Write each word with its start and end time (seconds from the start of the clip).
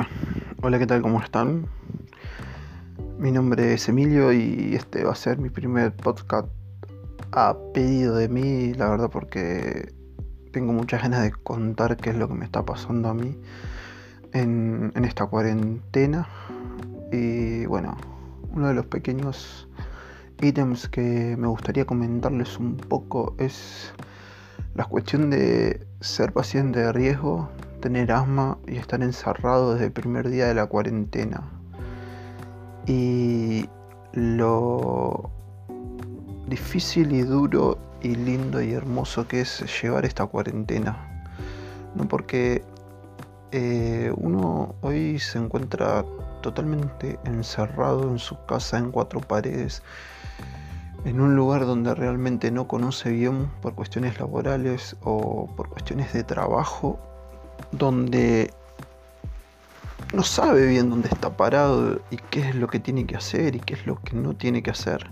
Bueno, 0.00 0.14
hola, 0.62 0.78
¿qué 0.78 0.86
tal? 0.86 1.02
¿Cómo 1.02 1.20
están? 1.20 1.66
Mi 3.18 3.30
nombre 3.30 3.74
es 3.74 3.86
Emilio 3.86 4.32
y 4.32 4.74
este 4.74 5.04
va 5.04 5.12
a 5.12 5.14
ser 5.14 5.36
mi 5.36 5.50
primer 5.50 5.94
podcast 5.94 6.48
a 7.32 7.54
pedido 7.74 8.16
de 8.16 8.30
mí, 8.30 8.72
la 8.72 8.88
verdad, 8.88 9.10
porque 9.10 9.92
tengo 10.52 10.72
muchas 10.72 11.02
ganas 11.02 11.22
de 11.22 11.32
contar 11.32 11.98
qué 11.98 12.10
es 12.10 12.16
lo 12.16 12.28
que 12.28 12.34
me 12.34 12.46
está 12.46 12.64
pasando 12.64 13.10
a 13.10 13.14
mí 13.14 13.36
en, 14.32 14.90
en 14.94 15.04
esta 15.04 15.26
cuarentena. 15.26 16.26
Y 17.12 17.66
bueno, 17.66 17.94
uno 18.52 18.68
de 18.68 18.74
los 18.74 18.86
pequeños 18.86 19.68
ítems 20.40 20.88
que 20.88 21.36
me 21.36 21.46
gustaría 21.46 21.84
comentarles 21.84 22.58
un 22.58 22.78
poco 22.78 23.34
es 23.36 23.92
la 24.74 24.86
cuestión 24.86 25.28
de 25.28 25.86
ser 26.00 26.32
paciente 26.32 26.78
de 26.78 26.90
riesgo 26.90 27.50
tener 27.80 28.12
asma 28.12 28.58
y 28.66 28.76
estar 28.76 29.02
encerrado 29.02 29.72
desde 29.72 29.86
el 29.86 29.92
primer 29.92 30.28
día 30.28 30.46
de 30.46 30.54
la 30.54 30.66
cuarentena. 30.66 31.42
Y 32.86 33.68
lo 34.12 35.30
difícil 36.46 37.12
y 37.12 37.22
duro 37.22 37.78
y 38.02 38.14
lindo 38.14 38.60
y 38.60 38.72
hermoso 38.72 39.26
que 39.26 39.42
es 39.42 39.82
llevar 39.82 40.04
esta 40.04 40.26
cuarentena. 40.26 41.24
No 41.94 42.06
porque 42.06 42.64
eh, 43.52 44.12
uno 44.16 44.74
hoy 44.80 45.18
se 45.18 45.38
encuentra 45.38 46.04
totalmente 46.42 47.18
encerrado 47.24 48.10
en 48.10 48.18
su 48.18 48.36
casa 48.46 48.78
en 48.78 48.90
cuatro 48.90 49.20
paredes, 49.20 49.82
en 51.04 51.20
un 51.20 51.36
lugar 51.36 51.66
donde 51.66 51.94
realmente 51.94 52.50
no 52.50 52.68
conoce 52.68 53.10
bien 53.10 53.50
por 53.60 53.74
cuestiones 53.74 54.18
laborales 54.18 54.96
o 55.02 55.48
por 55.56 55.68
cuestiones 55.68 56.12
de 56.12 56.24
trabajo 56.24 56.98
donde 57.72 58.50
no 60.12 60.22
sabe 60.22 60.66
bien 60.66 60.90
dónde 60.90 61.08
está 61.08 61.36
parado 61.36 62.00
y 62.10 62.16
qué 62.30 62.48
es 62.48 62.54
lo 62.54 62.68
que 62.68 62.80
tiene 62.80 63.06
que 63.06 63.16
hacer 63.16 63.54
y 63.54 63.60
qué 63.60 63.74
es 63.74 63.86
lo 63.86 64.00
que 64.00 64.16
no 64.16 64.34
tiene 64.34 64.62
que 64.62 64.70
hacer. 64.70 65.10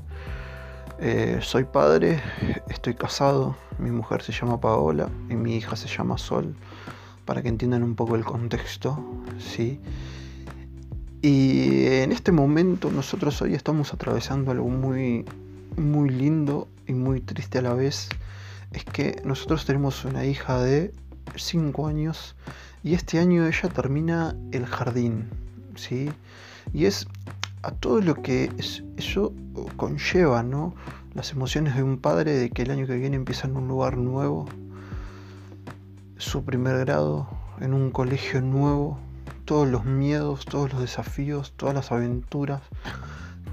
Eh, 1.01 1.39
soy 1.41 1.65
padre, 1.65 2.21
estoy 2.69 2.95
casado, 2.95 3.57
mi 3.79 3.91
mujer 3.91 4.23
se 4.23 4.33
llama 4.33 4.61
Paola 4.61 5.09
y 5.29 5.35
mi 5.35 5.55
hija 5.55 5.77
se 5.77 5.87
llama 5.87 6.19
Sol, 6.19 6.57
para 7.25 7.43
que 7.43 7.49
entiendan 7.49 7.85
un 7.85 7.95
poco 7.95 8.17
el 8.17 8.25
contexto, 8.25 8.99
¿sí? 9.39 9.81
Y 11.23 11.87
en 11.87 12.11
este 12.11 12.33
momento 12.33 12.91
nosotros 12.91 13.41
hoy 13.43 13.55
estamos 13.55 13.95
atravesando 13.95 14.51
algo 14.51 14.69
muy, 14.69 15.25
muy 15.77 16.11
lindo 16.11 16.69
y 16.87 16.93
muy 16.93 17.21
triste 17.21 17.59
a 17.59 17.63
la 17.63 17.75
vez. 17.75 18.09
Es 18.73 18.85
que 18.85 19.21
nosotros 19.25 19.65
tenemos 19.65 20.05
una 20.05 20.25
hija 20.25 20.61
de 20.61 20.93
5 21.37 21.87
años 21.87 22.37
y 22.83 22.95
este 22.95 23.19
año 23.19 23.47
ella 23.47 23.69
termina 23.69 24.37
el 24.53 24.67
jardín, 24.67 25.29
¿sí? 25.77 26.11
Y 26.73 26.85
es 26.85 27.07
a 27.63 27.71
todo 27.73 28.01
lo 28.01 28.15
que 28.23 28.51
eso 28.97 29.33
conlleva, 29.77 30.43
¿no? 30.43 30.75
Las 31.15 31.33
emociones 31.33 31.75
de 31.75 31.83
un 31.83 31.99
padre 31.99 32.33
de 32.33 32.51
que 32.51 32.63
el 32.63 32.71
año 32.71 32.87
que 32.87 32.97
viene 32.97 33.17
empieza 33.17 33.49
en 33.49 33.57
un 33.57 33.69
lugar 33.69 33.97
nuevo, 33.97 34.47
su 36.19 36.45
primer 36.45 36.79
grado, 36.79 37.29
en 37.61 37.75
un 37.75 37.91
colegio 37.91 38.41
nuevo, 38.41 38.99
todos 39.45 39.67
los 39.67 39.85
miedos, 39.85 40.45
todos 40.45 40.73
los 40.73 40.81
desafíos, 40.81 41.53
todas 41.57 41.75
las 41.75 41.91
aventuras 41.91 42.63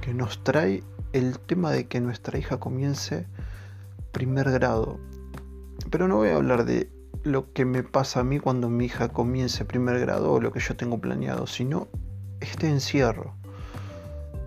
que 0.01 0.13
nos 0.13 0.43
trae 0.43 0.83
el 1.13 1.39
tema 1.39 1.71
de 1.71 1.87
que 1.87 2.01
nuestra 2.01 2.37
hija 2.37 2.57
comience 2.57 3.25
primer 4.11 4.51
grado. 4.51 4.99
Pero 5.89 6.07
no 6.07 6.17
voy 6.17 6.29
a 6.29 6.35
hablar 6.35 6.65
de 6.65 6.89
lo 7.25 7.51
que 7.53 7.65
me 7.65 7.81
pasa 7.81 8.19
a 8.19 8.23
mí 8.23 8.39
cuando 8.39 8.69
mi 8.69 8.85
hija 8.85 9.09
comience 9.09 9.65
primer 9.65 9.99
grado 9.99 10.31
o 10.31 10.39
lo 10.39 10.53
que 10.53 10.59
yo 10.59 10.75
tengo 10.75 10.99
planeado, 10.99 11.47
sino 11.47 11.87
este 12.39 12.69
encierro. 12.69 13.33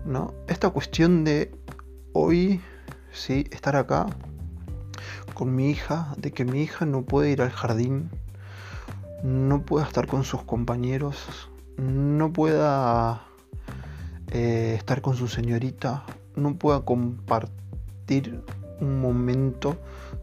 ¿no? 0.05 0.33
Esta 0.47 0.69
cuestión 0.69 1.25
de 1.25 1.51
hoy 2.13 2.61
¿sí? 3.11 3.45
estar 3.51 3.75
acá 3.75 4.07
con 5.33 5.53
mi 5.55 5.69
hija, 5.69 6.13
de 6.17 6.31
que 6.31 6.45
mi 6.45 6.61
hija 6.61 6.85
no 6.85 7.03
puede 7.03 7.31
ir 7.31 7.41
al 7.41 7.51
jardín, 7.51 8.09
no 9.23 9.61
pueda 9.63 9.85
estar 9.85 10.07
con 10.07 10.23
sus 10.23 10.43
compañeros, 10.43 11.49
no 11.77 12.31
pueda 12.31 13.23
eh, 14.31 14.75
estar 14.77 15.01
con 15.01 15.17
su 15.17 15.27
señorita, 15.27 16.05
no 16.35 16.55
pueda 16.55 16.81
compartir 16.81 18.41
un 18.79 19.01
momento 19.01 19.75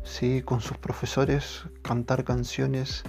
¿sí? 0.06 0.40
con 0.42 0.60
sus 0.60 0.78
profesores, 0.78 1.64
cantar 1.82 2.24
canciones, 2.24 3.02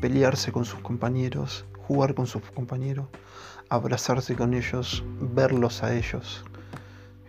pelearse 0.00 0.52
con 0.52 0.64
sus 0.64 0.80
compañeros, 0.80 1.66
jugar 1.86 2.14
con 2.14 2.26
sus 2.26 2.42
compañeros, 2.42 3.08
abrazarse 3.68 4.34
con 4.36 4.54
ellos, 4.54 5.04
verlos 5.34 5.82
a 5.82 5.94
ellos. 5.94 6.44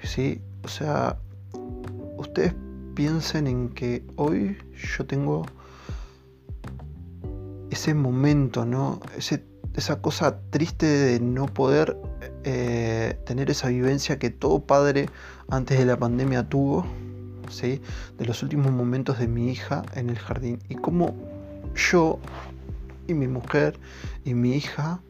¿sí? 0.03 0.41
O 0.63 0.67
sea, 0.67 1.17
ustedes 2.17 2.53
piensen 2.93 3.47
en 3.47 3.69
que 3.69 4.05
hoy 4.15 4.57
yo 4.97 5.05
tengo 5.05 5.45
ese 7.71 7.93
momento, 7.93 8.63
¿no? 8.65 9.01
esa 9.75 10.01
cosa 10.01 10.39
triste 10.51 10.85
de 10.85 11.19
no 11.19 11.47
poder 11.47 11.97
eh, 12.43 13.19
tener 13.25 13.49
esa 13.49 13.67
vivencia 13.67 14.17
que 14.19 14.29
todo 14.29 14.61
padre 14.65 15.09
antes 15.49 15.77
de 15.77 15.85
la 15.85 15.97
pandemia 15.97 16.47
tuvo 16.47 16.85
de 17.45 18.25
los 18.25 18.43
últimos 18.43 18.71
momentos 18.71 19.19
de 19.19 19.27
mi 19.27 19.49
hija 19.49 19.83
en 19.93 20.09
el 20.09 20.17
jardín 20.17 20.59
y 20.69 20.75
cómo 20.75 21.13
yo 21.75 22.19
y 23.07 23.13
mi 23.13 23.27
mujer 23.27 23.77
y 24.23 24.33
mi 24.33 24.55
hija 24.55 25.01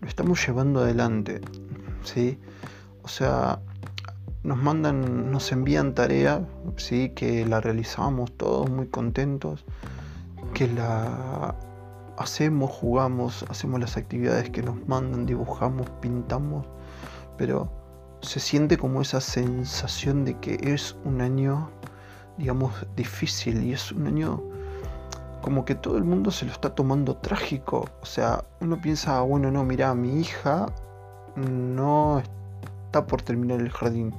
lo 0.00 0.08
estamos 0.08 0.44
llevando 0.46 0.80
adelante. 0.80 1.40
¿sí? 2.04 2.38
O 3.02 3.08
sea, 3.08 3.60
nos 4.42 4.58
mandan, 4.58 5.30
nos 5.30 5.52
envían 5.52 5.94
tarea, 5.94 6.46
¿sí? 6.76 7.10
que 7.10 7.46
la 7.46 7.60
realizamos 7.60 8.32
todos 8.32 8.70
muy 8.70 8.86
contentos, 8.86 9.64
que 10.52 10.68
la 10.68 11.54
hacemos, 12.16 12.70
jugamos, 12.70 13.44
hacemos 13.48 13.80
las 13.80 13.96
actividades 13.96 14.50
que 14.50 14.62
nos 14.62 14.86
mandan, 14.86 15.26
dibujamos, 15.26 15.88
pintamos, 16.00 16.66
pero 17.36 17.83
se 18.24 18.40
siente 18.40 18.76
como 18.78 19.02
esa 19.02 19.20
sensación 19.20 20.24
de 20.24 20.38
que 20.40 20.58
es 20.62 20.96
un 21.04 21.20
año, 21.20 21.70
digamos, 22.38 22.72
difícil 22.96 23.62
y 23.62 23.72
es 23.72 23.92
un 23.92 24.06
año 24.06 24.42
como 25.42 25.64
que 25.66 25.74
todo 25.74 25.98
el 25.98 26.04
mundo 26.04 26.30
se 26.30 26.46
lo 26.46 26.52
está 26.52 26.74
tomando 26.74 27.16
trágico. 27.16 27.86
O 28.00 28.06
sea, 28.06 28.44
uno 28.60 28.80
piensa, 28.80 29.20
bueno, 29.20 29.50
no, 29.50 29.62
mira, 29.62 29.94
mi 29.94 30.20
hija 30.20 30.66
no 31.36 32.22
está 32.86 33.06
por 33.06 33.20
terminar 33.20 33.60
el 33.60 33.70
jardín. 33.70 34.14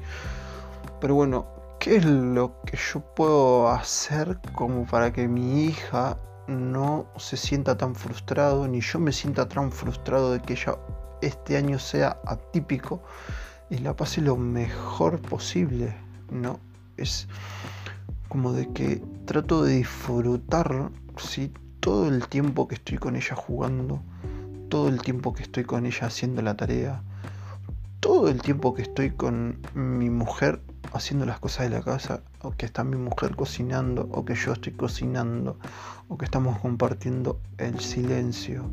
Pero 1.01 1.15
bueno, 1.15 1.47
¿qué 1.79 1.95
es 1.95 2.05
lo 2.05 2.61
que 2.61 2.77
yo 2.77 2.99
puedo 3.15 3.69
hacer 3.69 4.37
como 4.53 4.85
para 4.85 5.11
que 5.11 5.27
mi 5.27 5.65
hija 5.65 6.17
no 6.47 7.07
se 7.17 7.37
sienta 7.37 7.75
tan 7.75 7.95
frustrado, 7.95 8.67
ni 8.67 8.81
yo 8.81 8.99
me 8.99 9.11
sienta 9.11 9.47
tan 9.47 9.71
frustrado 9.71 10.31
de 10.31 10.41
que 10.41 10.53
ella 10.53 10.77
este 11.21 11.57
año 11.57 11.79
sea 11.79 12.19
atípico? 12.27 13.01
Y 13.69 13.79
la 13.79 13.95
pase 13.95 14.21
lo 14.21 14.37
mejor 14.37 15.19
posible, 15.21 15.95
¿no? 16.31 16.59
Es 16.97 17.27
como 18.29 18.53
de 18.53 18.71
que 18.73 19.01
trato 19.25 19.63
de 19.63 19.77
disfrutar, 19.77 20.91
¿sí? 21.17 21.51
Todo 21.79 22.07
el 22.07 22.27
tiempo 22.27 22.67
que 22.67 22.75
estoy 22.75 22.97
con 22.97 23.15
ella 23.15 23.35
jugando, 23.35 24.01
todo 24.69 24.89
el 24.89 25.01
tiempo 25.01 25.33
que 25.33 25.43
estoy 25.43 25.63
con 25.63 25.85
ella 25.85 26.07
haciendo 26.07 26.41
la 26.41 26.55
tarea, 26.55 27.01
todo 27.99 28.29
el 28.29 28.41
tiempo 28.41 28.73
que 28.73 28.83
estoy 28.83 29.11
con 29.11 29.59
mi 29.73 30.09
mujer 30.09 30.61
haciendo 30.93 31.25
las 31.25 31.39
cosas 31.39 31.69
de 31.69 31.75
la 31.75 31.83
casa, 31.83 32.21
o 32.41 32.51
que 32.51 32.65
está 32.65 32.83
mi 32.83 32.97
mujer 32.97 33.35
cocinando, 33.35 34.07
o 34.11 34.23
que 34.23 34.35
yo 34.35 34.53
estoy 34.53 34.73
cocinando, 34.73 35.57
o 36.07 36.17
que 36.17 36.25
estamos 36.25 36.59
compartiendo 36.59 37.39
el 37.57 37.79
silencio, 37.79 38.69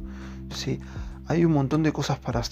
¿sí? 0.55 0.81
Hay 1.27 1.45
un 1.45 1.53
montón 1.53 1.83
de 1.83 1.93
cosas 1.93 2.19
para 2.19 2.43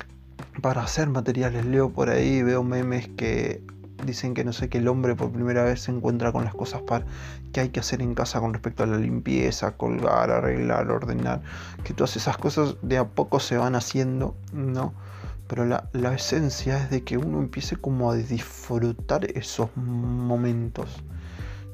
para 0.61 0.83
hacer 0.83 1.09
materiales. 1.09 1.65
Leo 1.67 1.91
por 1.91 2.11
ahí, 2.11 2.43
veo 2.43 2.63
memes 2.63 3.09
que 3.09 3.63
dicen 4.05 4.35
que 4.35 4.45
no 4.45 4.53
sé, 4.53 4.69
que 4.69 4.79
el 4.79 4.89
hombre 4.89 5.15
por 5.15 5.31
primera 5.33 5.63
vez 5.65 5.83
se 5.83 5.93
encuentra 5.93 6.33
con 6.33 6.45
las 6.45 6.55
cosas 6.55 6.83
para, 6.83 7.05
que 7.53 7.61
hay 7.61 7.69
que 7.71 7.81
hacer 7.81 8.03
en 8.03 8.15
casa 8.15 8.41
con 8.41 8.53
respecto 8.53 8.83
a 8.83 8.87
la 8.87 8.97
limpieza, 8.97 9.77
colgar, 9.77 10.31
arreglar, 10.31 10.91
ordenar, 10.91 11.43
que 11.85 11.95
todas 11.95 12.17
esas 12.17 12.39
cosas 12.39 12.77
de 12.83 12.99
a 12.99 13.09
poco 13.09 13.41
se 13.41 13.57
van 13.57 13.75
haciendo, 13.75 14.37
¿no? 14.53 14.95
Pero 15.49 15.67
la, 15.67 15.89
la 15.93 16.15
esencia 16.15 16.79
es 16.83 16.91
de 16.91 17.03
que 17.03 17.19
uno 17.19 17.41
empiece 17.41 17.77
como 17.77 18.11
a 18.11 18.17
disfrutar 18.17 19.25
esos 19.37 19.69
momentos, 19.77 21.03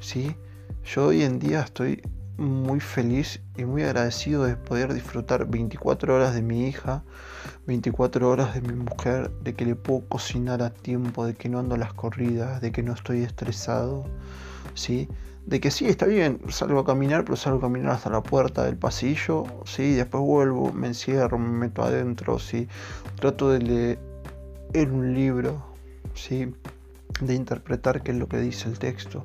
¿sí? 0.00 0.34
Yo 0.84 1.06
hoy 1.06 1.22
en 1.22 1.38
día 1.38 1.60
estoy 1.60 2.02
muy 2.38 2.80
feliz 2.80 3.40
y 3.56 3.64
muy 3.64 3.82
agradecido 3.82 4.44
de 4.44 4.56
poder 4.56 4.92
disfrutar 4.92 5.46
24 5.46 6.14
horas 6.14 6.34
de 6.34 6.42
mi 6.42 6.66
hija, 6.66 7.02
24 7.66 8.28
horas 8.28 8.54
de 8.54 8.60
mi 8.60 8.74
mujer, 8.74 9.30
de 9.42 9.54
que 9.54 9.64
le 9.64 9.74
puedo 9.74 10.06
cocinar 10.08 10.62
a 10.62 10.70
tiempo, 10.70 11.24
de 11.24 11.34
que 11.34 11.48
no 11.48 11.58
ando 11.58 11.76
las 11.76 11.94
corridas, 11.94 12.60
de 12.60 12.72
que 12.72 12.82
no 12.82 12.92
estoy 12.92 13.22
estresado, 13.22 14.04
¿sí? 14.74 15.08
de 15.46 15.60
que 15.60 15.70
sí, 15.70 15.86
está 15.86 16.06
bien, 16.06 16.40
salgo 16.48 16.80
a 16.80 16.84
caminar, 16.84 17.24
pero 17.24 17.36
salgo 17.36 17.58
a 17.58 17.62
caminar 17.62 17.92
hasta 17.92 18.10
la 18.10 18.20
puerta 18.20 18.64
del 18.64 18.76
pasillo, 18.76 19.44
sí, 19.64 19.94
después 19.94 20.22
vuelvo, 20.22 20.72
me 20.72 20.88
encierro, 20.88 21.38
me 21.38 21.48
meto 21.48 21.82
adentro, 21.84 22.40
sí, 22.40 22.66
trato 23.14 23.50
de 23.50 23.60
leer 23.60 24.90
un 24.90 25.14
libro, 25.14 25.64
sí, 26.14 26.52
de 27.20 27.34
interpretar 27.34 28.02
qué 28.02 28.10
es 28.10 28.18
lo 28.18 28.28
que 28.28 28.38
dice 28.38 28.68
el 28.68 28.80
texto, 28.80 29.24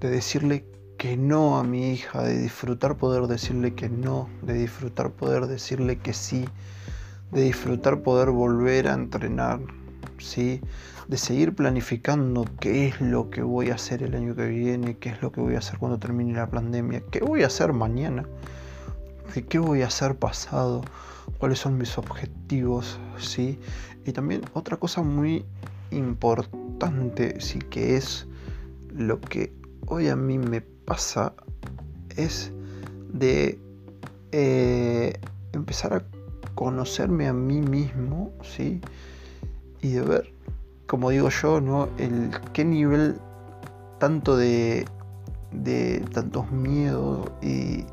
de 0.00 0.10
decirle 0.10 0.66
que 1.04 1.18
no 1.18 1.58
a 1.58 1.64
mi 1.64 1.90
hija, 1.92 2.22
de 2.22 2.38
disfrutar 2.38 2.96
poder 2.96 3.26
decirle 3.26 3.74
que 3.74 3.90
no, 3.90 4.26
de 4.40 4.54
disfrutar 4.54 5.10
poder 5.10 5.46
decirle 5.46 5.98
que 5.98 6.14
sí, 6.14 6.46
de 7.30 7.42
disfrutar 7.42 8.00
poder 8.00 8.30
volver 8.30 8.88
a 8.88 8.94
entrenar, 8.94 9.60
¿sí? 10.16 10.62
de 11.06 11.18
seguir 11.18 11.54
planificando 11.54 12.46
qué 12.58 12.88
es 12.88 13.02
lo 13.02 13.28
que 13.28 13.42
voy 13.42 13.68
a 13.68 13.74
hacer 13.74 14.02
el 14.02 14.14
año 14.14 14.34
que 14.34 14.46
viene, 14.46 14.96
qué 14.96 15.10
es 15.10 15.20
lo 15.20 15.30
que 15.30 15.42
voy 15.42 15.56
a 15.56 15.58
hacer 15.58 15.78
cuando 15.78 15.98
termine 15.98 16.32
la 16.32 16.48
pandemia, 16.48 17.02
qué 17.10 17.20
voy 17.20 17.42
a 17.42 17.48
hacer 17.48 17.74
mañana, 17.74 18.24
qué 19.50 19.58
voy 19.58 19.82
a 19.82 19.88
hacer 19.88 20.16
pasado, 20.16 20.80
cuáles 21.36 21.58
son 21.58 21.76
mis 21.76 21.98
objetivos, 21.98 22.98
¿sí? 23.18 23.58
Y 24.06 24.12
también 24.12 24.40
otra 24.54 24.78
cosa 24.78 25.02
muy 25.02 25.44
importante, 25.90 27.42
sí 27.42 27.58
que 27.58 27.98
es 27.98 28.26
lo 28.96 29.20
que 29.20 29.52
hoy 29.86 30.08
a 30.08 30.16
mí 30.16 30.38
me 30.38 30.62
pasa, 30.84 31.32
es 32.16 32.52
de 33.12 33.58
eh, 34.32 35.12
empezar 35.52 35.94
a 35.94 36.04
conocerme 36.54 37.28
a 37.28 37.32
mí 37.32 37.60
mismo, 37.60 38.32
¿sí? 38.42 38.80
Y 39.82 39.92
de 39.92 40.00
ver 40.02 40.34
como 40.86 41.10
digo 41.10 41.28
yo, 41.30 41.60
¿no? 41.60 41.88
El 41.98 42.30
qué 42.52 42.64
nivel 42.64 43.18
tanto 43.98 44.36
de, 44.36 44.86
de 45.50 46.04
tantos 46.12 46.50
miedos 46.50 47.30
y, 47.42 47.84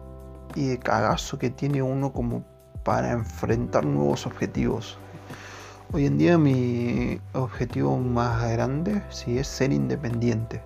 y 0.56 0.68
de 0.68 0.78
cagazo 0.78 1.40
que 1.40 1.50
tiene 1.50 1.82
uno 1.82 2.12
como 2.12 2.44
para 2.84 3.12
enfrentar 3.12 3.86
nuevos 3.86 4.26
objetivos. 4.26 4.98
Hoy 5.94 6.06
en 6.06 6.18
día 6.18 6.38
mi 6.38 7.20
objetivo 7.34 7.98
más 7.98 8.50
grande 8.52 9.02
sí 9.10 9.38
es 9.38 9.48
ser 9.48 9.72
independiente. 9.72 10.62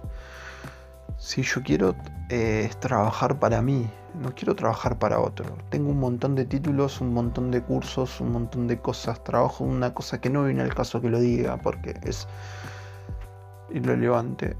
Si 1.25 1.41
yo 1.41 1.63
quiero 1.63 1.95
eh, 2.29 2.69
trabajar 2.79 3.39
para 3.39 3.59
mí, 3.59 3.89
no 4.21 4.35
quiero 4.35 4.55
trabajar 4.55 4.99
para 4.99 5.19
otro. 5.19 5.57
Tengo 5.71 5.89
un 5.89 5.99
montón 5.99 6.35
de 6.35 6.45
títulos, 6.45 7.01
un 7.01 7.15
montón 7.15 7.49
de 7.49 7.63
cursos, 7.63 8.21
un 8.21 8.31
montón 8.31 8.67
de 8.67 8.77
cosas. 8.77 9.23
Trabajo 9.23 9.63
una 9.63 9.91
cosa 9.91 10.21
que 10.21 10.29
no 10.29 10.43
viene 10.43 10.61
al 10.61 10.75
caso 10.75 11.01
que 11.01 11.09
lo 11.09 11.19
diga 11.19 11.57
porque 11.57 11.95
es 12.03 12.27
irrelevante. 13.71 14.55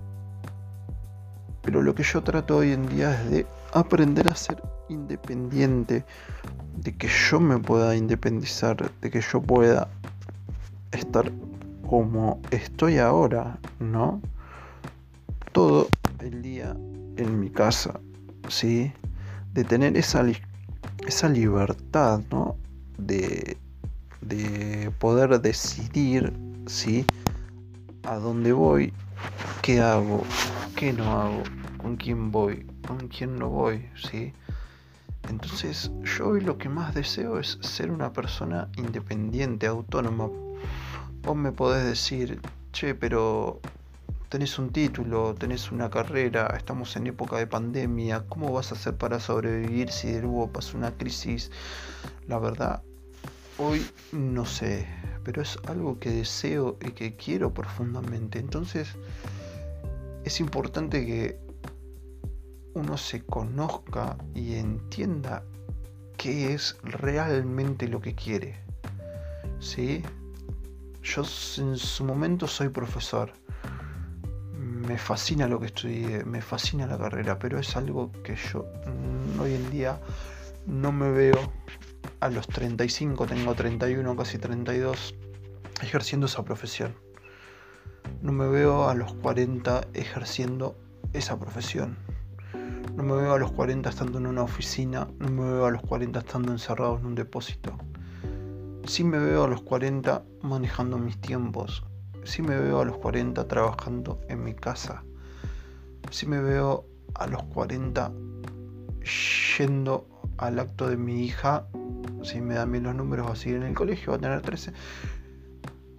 Pero 1.62 1.83
lo 1.83 1.94
que 1.94 2.01
yo 2.01 2.23
trato 2.23 2.57
hoy 2.57 2.71
en 2.71 2.88
día 2.88 3.11
es 3.11 3.29
de 3.29 3.47
aprender 3.71 4.27
a 4.27 4.35
ser 4.35 4.59
independiente, 4.89 6.03
de 6.77 6.97
que 6.97 7.07
yo 7.07 7.39
me 7.39 7.59
pueda 7.59 7.95
independizar, 7.95 8.89
de 9.01 9.11
que 9.11 9.21
yo 9.21 9.39
pueda 9.39 9.88
estar 10.91 11.31
como 11.88 12.41
estoy 12.50 12.97
ahora, 12.97 13.59
¿no? 13.79 14.19
Todo 15.51 15.89
el 16.25 16.42
día 16.42 16.75
en 17.18 17.39
mi 17.39 17.50
casa, 17.50 18.00
¿sí? 18.50 18.92
de 19.54 19.63
tener 19.63 19.95
esa, 19.95 20.25
esa 21.07 21.30
libertad, 21.30 22.22
¿no? 22.30 22.57
De, 22.98 23.57
de 24.22 24.92
poder 25.00 25.39
decidir, 25.39 26.33
¿sí? 26.68 27.06
A 28.04 28.16
dónde 28.16 28.51
voy, 28.51 28.92
qué 29.62 29.80
hago, 29.80 30.24
qué 30.75 30.92
no 30.92 31.22
hago, 31.22 31.44
con 31.77 31.95
quién 31.95 32.31
voy, 32.31 32.66
con 32.86 33.07
quién 33.07 33.38
no 33.38 33.50
voy, 33.50 33.88
¿sí? 33.95 34.33
Entonces 35.30 35.89
yo 36.04 36.28
hoy 36.28 36.42
lo 36.42 36.57
que 36.57 36.68
más 36.68 36.94
deseo 36.94 37.39
es 37.39 37.57
ser 37.62 37.92
una 37.92 38.12
persona 38.12 38.68
independiente, 38.75 39.68
autónoma. 39.68 40.30
Vos 41.24 41.36
me 41.36 41.51
podés 41.51 41.86
decir, 41.86 42.42
che, 42.74 42.94
pero 42.94 43.62
tenés 44.35 44.59
un 44.59 44.69
título, 44.69 45.33
tenés 45.33 45.71
una 45.71 45.89
carrera, 45.89 46.53
estamos 46.57 46.97
en 46.97 47.07
época 47.07 47.37
de 47.37 47.47
pandemia, 47.47 48.25
¿cómo 48.27 48.51
vas 48.51 48.69
a 48.69 48.75
hacer 48.75 48.97
para 48.97 49.17
sobrevivir 49.21 49.89
si 49.89 50.11
de 50.11 50.23
nuevo 50.23 50.51
pasa 50.51 50.75
una 50.77 50.91
crisis? 50.91 51.51
La 52.27 52.37
verdad, 52.37 52.83
hoy 53.57 53.87
no 54.11 54.45
sé, 54.45 54.89
pero 55.23 55.41
es 55.41 55.57
algo 55.69 55.99
que 56.01 56.09
deseo 56.09 56.77
y 56.81 56.91
que 56.91 57.15
quiero 57.15 57.53
profundamente. 57.53 58.37
Entonces, 58.37 58.89
es 60.25 60.41
importante 60.41 61.05
que 61.05 61.39
uno 62.73 62.97
se 62.97 63.21
conozca 63.21 64.17
y 64.33 64.55
entienda 64.55 65.45
qué 66.17 66.53
es 66.53 66.75
realmente 66.83 67.87
lo 67.87 68.01
que 68.01 68.13
quiere. 68.15 68.59
¿Sí? 69.61 70.03
Yo 71.03 71.23
en 71.59 71.77
su 71.77 72.03
momento 72.03 72.47
soy 72.47 72.67
profesor 72.67 73.31
me 74.85 74.97
fascina 74.97 75.47
lo 75.47 75.59
que 75.59 75.67
estudié, 75.67 76.23
me 76.25 76.41
fascina 76.41 76.85
la 76.85 76.97
carrera, 76.97 77.39
pero 77.39 77.59
es 77.59 77.75
algo 77.75 78.11
que 78.23 78.35
yo 78.35 78.65
mm, 78.85 79.39
hoy 79.39 79.53
en 79.53 79.71
día 79.71 79.99
no 80.67 80.91
me 80.91 81.09
veo 81.11 81.51
a 82.19 82.29
los 82.29 82.47
35, 82.47 83.25
tengo 83.25 83.53
31, 83.55 84.15
casi 84.15 84.37
32, 84.37 85.15
ejerciendo 85.81 86.27
esa 86.27 86.43
profesión. 86.43 86.95
No 88.21 88.31
me 88.31 88.47
veo 88.47 88.87
a 88.87 88.95
los 88.95 89.13
40 89.15 89.87
ejerciendo 89.93 90.75
esa 91.13 91.39
profesión. 91.39 91.97
No 92.95 93.03
me 93.03 93.15
veo 93.15 93.33
a 93.33 93.39
los 93.39 93.51
40 93.51 93.89
estando 93.89 94.19
en 94.19 94.27
una 94.27 94.43
oficina, 94.43 95.07
no 95.19 95.29
me 95.29 95.51
veo 95.51 95.65
a 95.65 95.71
los 95.71 95.81
40 95.81 96.19
estando 96.19 96.51
encerrado 96.51 96.97
en 96.97 97.05
un 97.05 97.15
depósito. 97.15 97.77
Sí 98.85 99.03
me 99.03 99.17
veo 99.17 99.43
a 99.43 99.47
los 99.47 99.61
40 99.63 100.23
manejando 100.43 100.97
mis 100.97 101.19
tiempos, 101.19 101.83
si 102.25 102.42
me 102.42 102.57
veo 102.60 102.81
a 102.81 102.86
los 102.86 102.98
40 102.98 103.48
trabajando 103.48 104.19
en 104.27 104.44
mi 104.44 104.54
casa. 104.54 105.04
Si 106.10 106.25
me 106.25 106.42
veo 106.42 106.86
a 107.13 107.27
los 107.27 107.44
40 107.44 108.12
yendo 109.57 110.07
al 110.38 110.60
acto 110.60 110.89
de 110.89 110.98
mi 110.98 111.24
hija. 111.24 111.68
Si 112.24 112.42
me 112.42 112.56
dan 112.56 112.72
bien 112.72 112.83
los 112.83 112.95
números, 112.95 113.27
va 113.27 113.33
a 113.33 113.36
seguir 113.36 113.57
en 113.57 113.63
el 113.63 113.75
colegio, 113.75 114.12
va 114.12 114.18
a 114.18 114.22
tener 114.22 114.42
13 114.42 114.74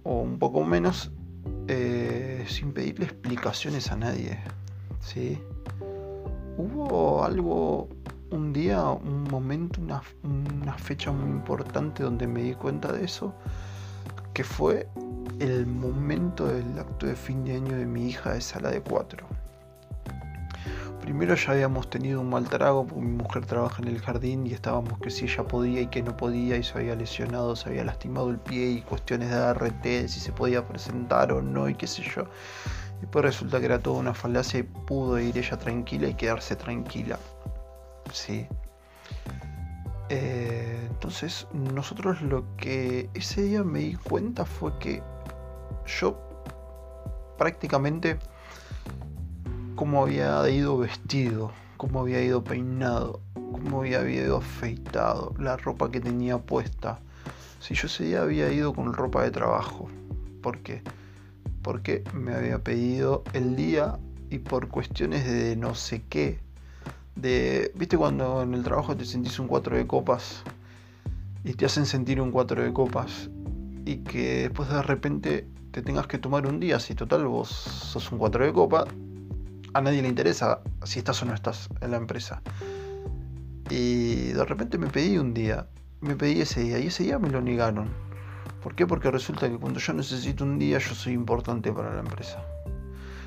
o 0.03 0.21
un 0.21 0.39
poco 0.39 0.63
menos, 0.63 1.11
eh, 1.67 2.45
sin 2.47 2.71
pedirle 2.71 3.05
explicaciones 3.05 3.91
a 3.91 3.95
nadie. 3.95 4.39
¿sí? 5.01 5.39
Hubo 6.57 7.23
algo, 7.23 7.89
un 8.31 8.53
día, 8.53 8.83
un 8.83 9.23
momento, 9.23 9.81
una, 9.81 10.01
una 10.23 10.77
fecha 10.77 11.11
muy 11.11 11.29
importante 11.29 12.03
donde 12.03 12.27
me 12.27 12.43
di 12.43 12.53
cuenta 12.53 12.91
de 12.91 13.05
eso, 13.05 13.33
que 14.33 14.43
fue 14.43 14.87
el 15.39 15.67
momento 15.67 16.47
del 16.47 16.79
acto 16.79 17.05
de 17.05 17.15
fin 17.15 17.43
de 17.45 17.55
año 17.55 17.75
de 17.77 17.85
mi 17.85 18.09
hija 18.09 18.33
de 18.33 18.41
sala 18.41 18.71
de 18.71 18.81
4. 18.81 19.25
Primero 21.01 21.35
ya 21.35 21.51
habíamos 21.51 21.89
tenido 21.89 22.19
un 22.19 22.29
mal 22.29 22.49
trago 22.49 22.85
porque 22.85 23.05
mi 23.05 23.15
mujer 23.15 23.45
trabaja 23.45 23.81
en 23.81 23.87
el 23.87 23.99
jardín 23.99 24.45
y 24.45 24.53
estábamos 24.53 24.99
que 24.99 25.09
si 25.09 25.25
ella 25.25 25.43
podía 25.47 25.81
y 25.81 25.87
que 25.87 26.01
no 26.01 26.17
podía 26.17 26.57
y 26.57 26.63
se 26.63 26.77
había 26.77 26.95
lesionado, 26.95 27.55
se 27.55 27.69
había 27.69 27.85
lastimado 27.85 28.29
el 28.29 28.39
pie 28.39 28.71
y 28.71 28.81
cuestiones 28.81 29.29
de 29.29 29.35
ART, 29.35 29.83
si 29.83 30.19
se 30.19 30.31
podía 30.33 30.67
presentar 30.67 31.31
o 31.31 31.41
no 31.41 31.69
y 31.69 31.75
qué 31.75 31.87
sé 31.87 32.03
yo. 32.03 32.25
Y 33.01 33.05
pues 33.05 33.23
resulta 33.23 33.59
que 33.59 33.65
era 33.67 33.79
toda 33.79 33.99
una 33.99 34.13
falacia 34.13 34.59
y 34.59 34.63
pudo 34.63 35.19
ir 35.19 35.37
ella 35.37 35.57
tranquila 35.57 36.09
y 36.09 36.13
quedarse 36.15 36.55
tranquila. 36.55 37.19
Sí. 38.11 38.47
Eh, 40.09 40.87
entonces 40.89 41.47
nosotros 41.53 42.21
lo 42.21 42.43
que 42.57 43.09
ese 43.13 43.43
día 43.43 43.63
me 43.63 43.79
di 43.79 43.95
cuenta 43.95 44.45
fue 44.45 44.77
que 44.79 45.03
yo 45.87 46.17
prácticamente 47.37 48.17
cómo 49.75 50.03
había 50.03 50.47
ido 50.49 50.77
vestido, 50.77 51.51
cómo 51.77 52.01
había 52.01 52.21
ido 52.21 52.43
peinado, 52.43 53.21
cómo 53.33 53.81
había 53.81 54.07
ido 54.09 54.37
afeitado, 54.37 55.33
la 55.39 55.55
ropa 55.57 55.91
que 55.91 55.99
tenía 55.99 56.39
puesta. 56.39 56.99
Si 57.59 57.75
yo 57.75 57.87
ese 57.87 58.05
día 58.05 58.21
había 58.21 58.51
ido 58.51 58.73
con 58.73 58.93
ropa 58.93 59.23
de 59.23 59.31
trabajo, 59.31 59.87
¿por 60.41 60.59
qué? 60.59 60.81
Porque 61.61 62.03
me 62.13 62.33
había 62.33 62.63
pedido 62.63 63.23
el 63.33 63.55
día 63.55 63.99
y 64.29 64.39
por 64.39 64.67
cuestiones 64.67 65.25
de 65.25 65.55
no 65.55 65.75
sé 65.75 66.03
qué. 66.09 66.39
De, 67.15 67.71
¿Viste 67.75 67.97
cuando 67.97 68.41
en 68.43 68.53
el 68.53 68.63
trabajo 68.63 68.95
te 68.95 69.05
sentís 69.05 69.39
un 69.39 69.47
cuatro 69.47 69.75
de 69.75 69.87
copas 69.87 70.43
y 71.43 71.53
te 71.53 71.65
hacen 71.65 71.85
sentir 71.85 72.21
un 72.21 72.31
cuatro 72.31 72.63
de 72.63 72.73
copas 72.73 73.29
y 73.85 73.97
que 73.97 74.43
después 74.43 74.69
de 74.69 74.81
repente 74.81 75.47
te 75.77 75.83
tengas 75.83 76.07
que 76.07 76.17
tomar 76.17 76.47
un 76.47 76.59
día, 76.59 76.79
si 76.79 76.95
total 76.95 77.27
vos 77.27 77.49
sos 77.49 78.11
un 78.11 78.17
cuatro 78.17 78.43
de 78.43 78.51
copa, 78.51 78.85
a 79.75 79.79
nadie 79.79 80.01
le 80.01 80.07
interesa 80.07 80.59
si 80.83 80.97
estás 80.97 81.21
o 81.21 81.25
no 81.27 81.35
estás 81.35 81.69
en 81.81 81.91
la 81.91 81.97
empresa. 81.97 82.41
Y 83.69 84.29
de 84.29 84.43
repente 84.43 84.79
me 84.79 84.87
pedí 84.87 85.19
un 85.19 85.35
día, 85.35 85.67
me 86.01 86.15
pedí 86.15 86.41
ese 86.41 86.61
día 86.61 86.79
y 86.79 86.87
ese 86.87 87.03
día 87.03 87.19
me 87.19 87.29
lo 87.29 87.41
negaron. 87.41 87.89
¿Por 88.63 88.73
qué? 88.73 88.87
Porque 88.87 89.11
resulta 89.11 89.47
que 89.47 89.59
cuando 89.59 89.79
yo 89.79 89.93
necesito 89.93 90.43
un 90.43 90.57
día 90.57 90.79
yo 90.79 90.95
soy 90.95 91.13
importante 91.13 91.71
para 91.71 91.93
la 91.93 91.99
empresa. 91.99 92.43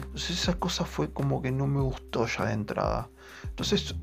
Entonces 0.01 0.31
esa 0.31 0.55
cosa 0.55 0.85
fue 0.85 1.13
como 1.13 1.43
que 1.43 1.53
no 1.53 1.69
me 1.69 1.81
gustó 1.81 2.27
ya 2.27 2.47
de 2.47 2.55
entrada. 2.55 3.11
Entonces, 3.45 3.95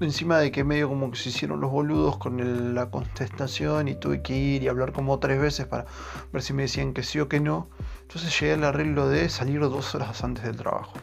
encima 0.00 0.38
de 0.38 0.50
que 0.52 0.64
medio 0.64 0.88
como 0.88 1.10
que 1.10 1.18
se 1.18 1.30
hicieron 1.30 1.60
los 1.60 1.70
boludos 1.70 2.18
con 2.18 2.74
la 2.74 2.90
contestación 2.90 3.88
y 3.88 3.94
tuve 3.94 4.22
que 4.22 4.36
ir 4.36 4.62
y 4.62 4.68
hablar 4.68 4.92
como 4.92 5.18
tres 5.18 5.40
veces 5.40 5.66
para 5.66 5.86
ver 6.32 6.42
si 6.42 6.52
me 6.52 6.62
decían 6.62 6.92
que 6.92 7.02
sí 7.02 7.18
o 7.20 7.28
que 7.28 7.40
no. 7.40 7.68
Entonces 8.02 8.38
llegué 8.38 8.54
al 8.54 8.64
arreglo 8.64 9.08
de 9.08 9.28
salir 9.28 9.60
dos 9.60 9.94
horas 9.94 10.22
antes 10.22 10.44
del 10.44 10.56
trabajo. 10.56 10.94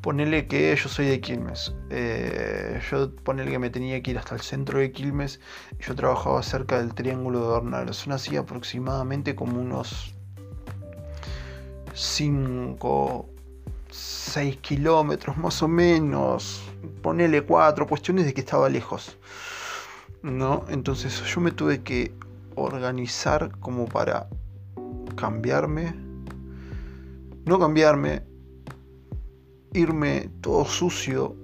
Ponele 0.00 0.46
que 0.46 0.74
yo 0.76 0.88
soy 0.88 1.06
de 1.06 1.20
Quilmes. 1.20 1.74
Eh, 1.90 2.80
yo 2.90 3.14
ponele 3.16 3.50
que 3.50 3.58
me 3.58 3.68
tenía 3.68 4.00
que 4.02 4.12
ir 4.12 4.18
hasta 4.18 4.34
el 4.34 4.40
centro 4.40 4.78
de 4.78 4.92
Quilmes. 4.92 5.40
Yo 5.80 5.94
trabajaba 5.94 6.42
cerca 6.42 6.78
del 6.78 6.94
Triángulo 6.94 7.42
de 7.42 7.60
Bernal. 7.60 7.92
Son 7.94 8.12
así 8.12 8.36
aproximadamente 8.36 9.34
como 9.34 9.60
unos 9.60 10.14
5, 11.94 13.28
6 13.90 14.56
kilómetros 14.58 15.36
más 15.36 15.62
o 15.62 15.68
menos. 15.68 16.67
Ponele 17.08 17.40
4, 17.40 17.86
cuestiones 17.86 18.26
de 18.26 18.34
que 18.34 18.42
estaba 18.42 18.68
lejos. 18.68 19.16
¿No? 20.22 20.66
Entonces 20.68 21.22
yo 21.24 21.40
me 21.40 21.52
tuve 21.52 21.82
que 21.82 22.12
organizar 22.54 23.58
como 23.60 23.86
para 23.86 24.28
cambiarme. 25.16 25.94
No 27.46 27.58
cambiarme, 27.58 28.24
irme 29.72 30.28
todo 30.42 30.66
sucio 30.66 31.34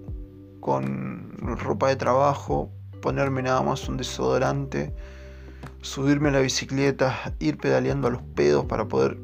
con 0.61 1.33
ropa 1.38 1.88
de 1.88 1.97
trabajo, 1.97 2.71
ponerme 3.00 3.40
nada 3.40 3.62
más 3.62 3.88
un 3.88 3.97
desodorante, 3.97 4.94
subirme 5.80 6.28
a 6.28 6.33
la 6.33 6.40
bicicleta, 6.40 7.33
ir 7.38 7.56
pedaleando 7.56 8.09
a 8.09 8.11
los 8.11 8.23
pedos 8.35 8.66
para 8.66 8.87
poder 8.87 9.16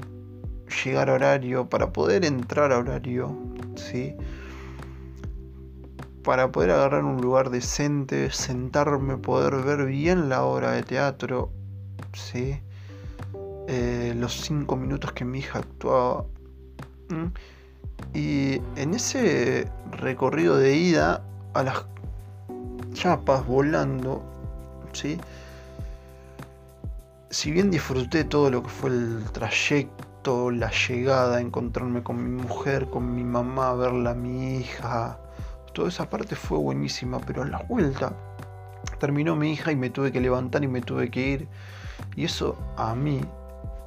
llegar 0.82 1.10
a 1.10 1.12
horario, 1.12 1.68
para 1.68 1.92
poder 1.92 2.24
entrar 2.24 2.72
a 2.72 2.78
horario, 2.78 3.36
¿sí? 3.74 4.16
Para 6.24 6.52
poder 6.52 6.70
agarrar 6.70 7.04
un 7.04 7.20
lugar 7.20 7.50
decente, 7.50 8.30
sentarme, 8.30 9.16
poder 9.16 9.64
ver 9.64 9.86
bien 9.86 10.28
la 10.28 10.44
obra 10.44 10.72
de 10.72 10.82
teatro, 10.82 11.50
¿sí? 12.12 12.60
Eh, 13.68 14.14
los 14.16 14.40
cinco 14.40 14.76
minutos 14.76 15.12
que 15.12 15.24
mi 15.24 15.38
hija 15.38 15.60
actuaba. 15.60 16.24
Y 18.14 18.60
en 18.76 18.94
ese 18.94 19.68
recorrido 19.92 20.56
de 20.56 20.76
ida 20.76 21.22
a 21.54 21.62
las 21.62 21.86
chapas 22.92 23.46
volando, 23.46 24.22
¿sí? 24.92 25.18
si 27.30 27.52
bien 27.52 27.70
disfruté 27.70 28.24
todo 28.24 28.50
lo 28.50 28.62
que 28.64 28.68
fue 28.68 28.90
el 28.90 29.24
trayecto, 29.32 30.50
la 30.50 30.70
llegada, 30.70 31.40
encontrarme 31.40 32.02
con 32.02 32.22
mi 32.22 32.42
mujer, 32.42 32.90
con 32.90 33.14
mi 33.14 33.22
mamá, 33.22 33.72
verla 33.74 34.10
a 34.10 34.14
mi 34.14 34.56
hija, 34.56 35.19
toda 35.80 35.88
esa 35.88 36.10
parte 36.10 36.36
fue 36.36 36.58
buenísima, 36.58 37.20
pero 37.20 37.40
a 37.40 37.46
la 37.46 37.62
vuelta 37.62 38.12
terminó 38.98 39.34
mi 39.34 39.52
hija 39.52 39.72
y 39.72 39.76
me 39.76 39.88
tuve 39.88 40.12
que 40.12 40.20
levantar 40.20 40.62
y 40.62 40.68
me 40.68 40.82
tuve 40.82 41.10
que 41.10 41.26
ir. 41.26 41.48
Y 42.16 42.26
eso 42.26 42.58
a 42.76 42.94
mí 42.94 43.22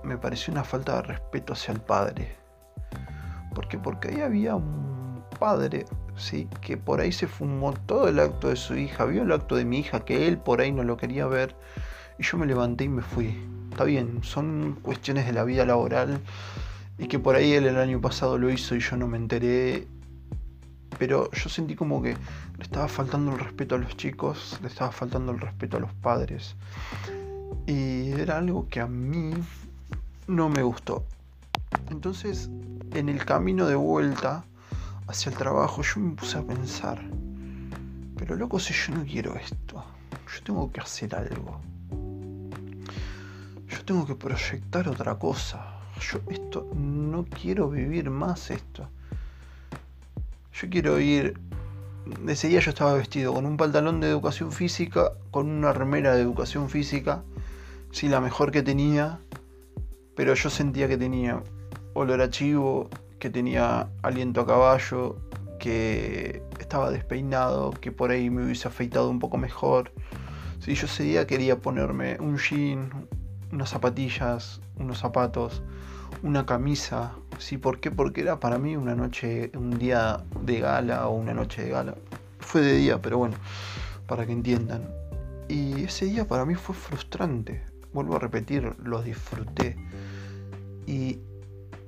me 0.03 0.17
pareció 0.17 0.51
una 0.51 0.63
falta 0.63 0.95
de 0.95 1.01
respeto 1.03 1.53
hacia 1.53 1.71
el 1.71 1.81
padre. 1.81 2.35
Porque, 3.53 3.77
porque 3.77 4.07
ahí 4.07 4.21
había 4.21 4.55
un 4.55 5.23
padre, 5.39 5.85
¿sí? 6.15 6.49
Que 6.61 6.77
por 6.77 6.99
ahí 6.99 7.11
se 7.11 7.27
fumó 7.27 7.73
todo 7.73 8.07
el 8.07 8.19
acto 8.19 8.49
de 8.49 8.55
su 8.55 8.75
hija, 8.75 9.05
vio 9.05 9.21
el 9.21 9.31
acto 9.31 9.55
de 9.55 9.63
mi 9.63 9.77
hija, 9.77 9.99
que 9.99 10.27
él 10.27 10.39
por 10.39 10.61
ahí 10.61 10.71
no 10.71 10.83
lo 10.83 10.97
quería 10.97 11.27
ver. 11.27 11.55
Y 12.17 12.23
yo 12.23 12.39
me 12.39 12.47
levanté 12.47 12.85
y 12.85 12.89
me 12.89 13.03
fui. 13.03 13.39
Está 13.69 13.83
bien, 13.83 14.23
son 14.23 14.79
cuestiones 14.81 15.27
de 15.27 15.33
la 15.33 15.43
vida 15.43 15.63
laboral. 15.63 16.19
Y 16.97 17.07
que 17.07 17.19
por 17.19 17.35
ahí 17.35 17.53
él 17.53 17.67
el 17.67 17.77
año 17.77 18.01
pasado 18.01 18.39
lo 18.39 18.49
hizo 18.49 18.73
y 18.73 18.79
yo 18.79 18.97
no 18.97 19.05
me 19.05 19.17
enteré. 19.17 19.87
Pero 20.99 21.31
yo 21.31 21.49
sentí 21.49 21.75
como 21.75 22.01
que 22.01 22.15
le 22.57 22.63
estaba 22.63 22.87
faltando 22.87 23.31
el 23.33 23.39
respeto 23.39 23.75
a 23.75 23.77
los 23.77 23.95
chicos, 23.97 24.59
le 24.61 24.67
estaba 24.67 24.91
faltando 24.91 25.31
el 25.31 25.39
respeto 25.39 25.77
a 25.77 25.79
los 25.79 25.93
padres. 25.93 26.55
Y 27.65 28.11
era 28.11 28.37
algo 28.37 28.67
que 28.69 28.79
a 28.79 28.87
mí 28.87 29.33
no 30.27 30.49
me 30.49 30.63
gustó. 30.63 31.05
Entonces, 31.89 32.49
en 32.91 33.09
el 33.09 33.25
camino 33.25 33.67
de 33.67 33.75
vuelta 33.75 34.45
hacia 35.07 35.31
el 35.31 35.37
trabajo, 35.37 35.81
yo 35.81 35.99
me 35.99 36.15
puse 36.15 36.37
a 36.37 36.43
pensar, 36.43 37.01
pero 38.17 38.35
loco, 38.35 38.59
si 38.59 38.73
yo 38.73 38.95
no 38.95 39.03
quiero 39.03 39.35
esto, 39.35 39.83
yo 40.33 40.43
tengo 40.43 40.71
que 40.71 40.81
hacer 40.81 41.15
algo. 41.15 41.59
Yo 43.67 43.85
tengo 43.85 44.05
que 44.05 44.15
proyectar 44.15 44.87
otra 44.87 45.15
cosa. 45.15 45.79
Yo 45.99 46.19
esto 46.29 46.69
no 46.75 47.25
quiero 47.25 47.69
vivir 47.69 48.09
más 48.09 48.51
esto. 48.51 48.87
Yo 50.53 50.69
quiero 50.69 50.99
ir. 50.99 51.39
Ese 52.27 52.47
día 52.47 52.59
yo 52.59 52.69
estaba 52.69 52.93
vestido 52.93 53.33
con 53.33 53.45
un 53.47 53.57
pantalón 53.57 53.99
de 53.99 54.07
educación 54.07 54.51
física, 54.51 55.13
con 55.31 55.49
una 55.49 55.73
remera 55.73 56.13
de 56.13 56.21
educación 56.21 56.69
física, 56.69 57.23
sí, 57.91 58.07
la 58.07 58.21
mejor 58.21 58.51
que 58.51 58.61
tenía, 58.61 59.19
pero 60.15 60.35
yo 60.35 60.49
sentía 60.51 60.87
que 60.87 60.97
tenía 60.97 61.41
olor 61.93 62.21
a 62.21 62.29
chivo, 62.29 62.89
que 63.19 63.31
tenía 63.31 63.87
aliento 64.03 64.41
a 64.41 64.45
caballo, 64.45 65.17
que 65.59 66.43
estaba 66.59 66.91
despeinado, 66.91 67.71
que 67.71 67.91
por 67.91 68.11
ahí 68.11 68.29
me 68.29 68.43
hubiese 68.43 68.67
afeitado 68.67 69.09
un 69.09 69.19
poco 69.19 69.37
mejor. 69.37 69.91
Si 70.59 70.75
yo 70.75 70.85
ese 70.85 71.03
día 71.03 71.25
quería 71.25 71.57
ponerme 71.57 72.17
un 72.19 72.37
jean, 72.37 73.07
unas 73.51 73.69
zapatillas, 73.69 74.61
unos 74.75 74.99
zapatos, 74.99 75.63
una 76.21 76.45
camisa. 76.45 77.13
¿Sí? 77.37 77.57
¿Por 77.57 77.79
qué? 77.79 77.91
Porque 77.91 78.21
era 78.21 78.39
para 78.39 78.57
mí 78.57 78.75
una 78.75 78.95
noche, 78.95 79.51
un 79.55 79.77
día 79.77 80.23
de 80.41 80.59
gala 80.59 81.07
o 81.07 81.15
una 81.15 81.33
noche 81.33 81.63
de 81.63 81.69
gala. 81.69 81.95
Fue 82.39 82.61
de 82.61 82.73
día, 82.77 83.01
pero 83.01 83.17
bueno, 83.17 83.35
para 84.07 84.25
que 84.25 84.31
entiendan. 84.31 84.87
Y 85.47 85.83
ese 85.83 86.05
día 86.05 86.27
para 86.27 86.45
mí 86.45 86.55
fue 86.55 86.75
frustrante. 86.75 87.61
Vuelvo 87.93 88.15
a 88.15 88.19
repetir, 88.19 88.75
lo 88.83 89.01
disfruté. 89.01 89.75
Y 90.87 91.19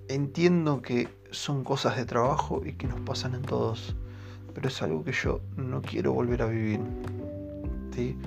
entiendo 0.07 0.81
que 0.81 1.07
son 1.31 1.63
cosas 1.63 1.97
de 1.97 2.05
trabajo 2.05 2.61
y 2.65 2.73
que 2.73 2.87
nos 2.87 2.99
pasan 3.01 3.35
en 3.35 3.41
todos, 3.41 3.95
pero 4.53 4.69
es 4.69 4.81
algo 4.81 5.03
que 5.03 5.11
yo 5.11 5.41
no 5.57 5.81
quiero 5.81 6.13
volver 6.13 6.41
a 6.41 6.47
vivir. 6.47 6.79
¿sí? 7.93 8.17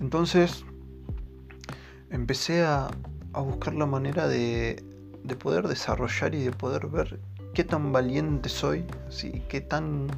Entonces 0.00 0.64
empecé 2.10 2.62
a, 2.62 2.88
buscar 3.32 3.74
la 3.74 3.86
manera 3.86 4.26
de, 4.26 4.82
poder 5.36 5.68
desarrollar 5.68 6.34
y 6.34 6.44
de 6.44 6.52
poder 6.52 6.86
ver 6.86 7.20
qué 7.54 7.64
tan 7.64 7.92
valiente 7.92 8.48
soy, 8.48 8.84
¿sí? 9.08 9.42
qué 9.48 9.60
tan 9.60 10.08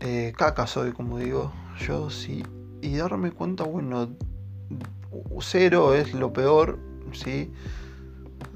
eh, 0.00 0.32
caca 0.36 0.66
soy, 0.66 0.92
como 0.92 1.18
digo 1.18 1.52
yo, 1.78 2.10
sí, 2.10 2.42
y 2.80 2.96
darme 2.96 3.30
cuenta, 3.30 3.64
bueno, 3.64 4.08
cero 5.40 5.94
es 5.94 6.12
lo 6.14 6.32
peor, 6.32 6.78
¿sí? 7.12 7.52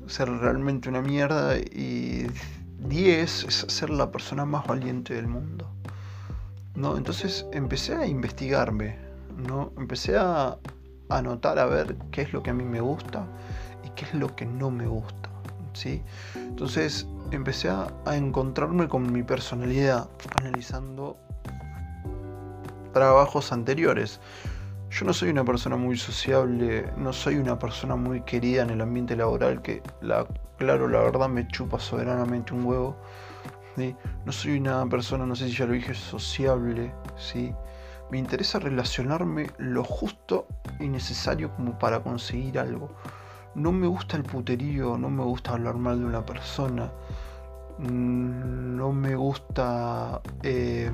ser 0.06 0.28
realmente 0.30 0.88
una 0.88 1.00
mierda 1.00 1.58
y 1.58 2.26
10 2.88 3.44
es 3.44 3.66
ser 3.68 3.90
la 3.90 4.10
persona 4.10 4.44
más 4.44 4.66
valiente 4.66 5.14
del 5.14 5.26
mundo. 5.26 5.68
¿no? 6.74 6.96
Entonces 6.96 7.46
empecé 7.52 7.94
a 7.94 8.06
investigarme, 8.06 8.96
¿no? 9.36 9.72
empecé 9.76 10.16
a 10.16 10.58
anotar 11.08 11.58
a 11.58 11.66
ver 11.66 11.96
qué 12.10 12.22
es 12.22 12.32
lo 12.32 12.42
que 12.42 12.50
a 12.50 12.54
mí 12.54 12.64
me 12.64 12.80
gusta 12.80 13.26
y 13.84 13.90
qué 13.90 14.04
es 14.04 14.14
lo 14.14 14.34
que 14.36 14.46
no 14.46 14.70
me 14.70 14.86
gusta. 14.86 15.15
¿Sí? 15.76 16.02
Entonces 16.34 17.06
empecé 17.30 17.68
a, 17.68 17.88
encontrarme 18.06 18.88
con 18.88 19.12
mi 19.12 19.22
personalidad 19.22 20.08
analizando 20.40 21.16
trabajos 22.92 23.52
anteriores. 23.52 24.20
Yo 24.90 25.04
no 25.04 25.12
soy 25.12 25.28
una 25.28 25.44
persona 25.44 25.76
muy 25.76 25.98
sociable, 25.98 26.90
no 26.96 27.12
soy 27.12 27.36
una 27.36 27.58
persona 27.58 27.96
muy 27.96 28.22
querida 28.22 28.62
en 28.62 28.70
el 28.70 28.80
ambiente 28.80 29.16
laboral, 29.16 29.60
que 29.60 29.82
la, 30.00 30.26
claro, 30.56 30.88
la 30.88 31.00
verdad 31.00 31.28
me 31.28 31.46
chupa 31.48 31.78
soberanamente 31.78 32.54
un 32.54 32.64
huevo. 32.64 32.96
No 34.24 34.32
soy 34.32 34.56
una 34.56 34.86
persona, 34.86 35.26
no 35.26 35.36
sé 35.36 35.48
si 35.48 35.56
ya 35.56 35.66
lo 35.66 35.74
dije, 35.74 35.92
sociable, 35.92 36.94
¿sí? 37.18 37.52
Me 38.10 38.16
interesa 38.16 38.58
relacionarme 38.58 39.50
lo 39.58 39.84
justo 39.84 40.46
y 40.80 40.88
necesario 40.88 41.54
como 41.54 41.78
para 41.78 42.00
conseguir 42.00 42.58
algo. 42.58 42.88
No 43.56 43.72
me 43.72 43.86
gusta 43.86 44.18
el 44.18 44.22
puterío, 44.22 44.98
no 44.98 45.08
me 45.08 45.24
gusta 45.24 45.52
hablar 45.52 45.76
mal 45.76 45.98
de 45.98 46.04
una 46.04 46.26
persona, 46.26 46.92
no 47.78 48.92
me 48.92 49.16
gusta... 49.16 50.20
Es 50.44 50.92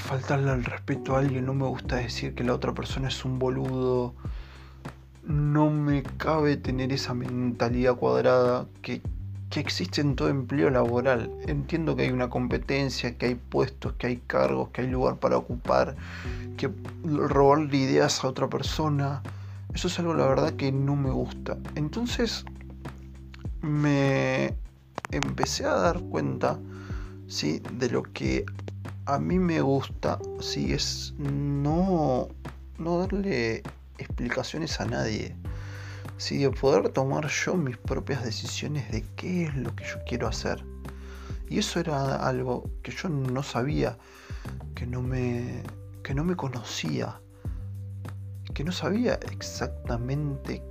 faltarle 0.00 0.50
al 0.50 0.64
respeto 0.64 1.14
a 1.14 1.18
alguien, 1.18 1.44
no 1.44 1.52
me 1.52 1.66
gusta 1.66 1.96
decir 1.96 2.34
que 2.34 2.42
la 2.42 2.54
otra 2.54 2.72
persona 2.72 3.08
es 3.08 3.22
un 3.26 3.38
boludo. 3.38 4.14
No 5.24 5.68
me 5.68 6.02
cabe 6.02 6.56
tener 6.56 6.90
esa 6.90 7.12
mentalidad 7.12 7.96
cuadrada 7.96 8.66
que, 8.80 9.02
existe 9.54 10.00
en 10.00 10.16
todo 10.16 10.30
empleo 10.30 10.70
laboral. 10.70 11.30
Entiendo 11.46 11.96
que 11.96 12.04
hay 12.04 12.10
una 12.10 12.30
competencia, 12.30 13.16
que 13.18 13.26
hay 13.26 13.34
puestos, 13.34 13.92
que 13.94 14.06
hay 14.06 14.16
cargos, 14.26 14.70
que 14.70 14.80
hay 14.80 14.88
lugar 14.88 15.16
para 15.16 15.36
ocupar, 15.36 15.96
que 16.56 16.70
robarle 17.04 17.76
ideas 17.76 18.24
a 18.24 18.28
otra 18.28 18.48
persona. 18.48 19.22
Eso 19.76 19.88
es 19.88 19.98
algo, 19.98 20.14
la 20.14 20.26
verdad, 20.26 20.54
que 20.54 20.72
no 20.72 20.96
me 20.96 21.10
gusta. 21.10 21.58
Entonces, 21.74 22.46
me 23.60 24.54
empecé 25.10 25.66
a 25.66 25.74
dar 25.74 26.00
cuenta, 26.00 26.58
¿sí? 27.28 27.60
De 27.74 27.90
lo 27.90 28.02
que 28.02 28.46
a 29.04 29.18
mí 29.18 29.38
me 29.38 29.60
gusta, 29.60 30.18
¿sí? 30.40 30.72
Es 30.72 31.12
no, 31.18 32.26
no 32.78 32.98
darle 33.00 33.64
explicaciones 33.98 34.80
a 34.80 34.86
nadie. 34.86 35.36
Sí, 36.16 36.38
de 36.38 36.48
poder 36.48 36.88
tomar 36.88 37.28
yo 37.28 37.54
mis 37.54 37.76
propias 37.76 38.24
decisiones 38.24 38.90
de 38.90 39.04
qué 39.14 39.44
es 39.44 39.56
lo 39.56 39.76
que 39.76 39.84
yo 39.84 39.98
quiero 40.06 40.26
hacer. 40.26 40.64
Y 41.50 41.58
eso 41.58 41.80
era 41.80 42.26
algo 42.26 42.64
que 42.82 42.92
yo 42.92 43.10
no 43.10 43.42
sabía, 43.42 43.98
que 44.74 44.86
no 44.86 45.02
me, 45.02 45.62
que 46.02 46.14
no 46.14 46.24
me 46.24 46.34
conocía, 46.34 47.20
que 48.56 48.64
no 48.64 48.72
sabía 48.72 49.20
exactamente 49.32 50.62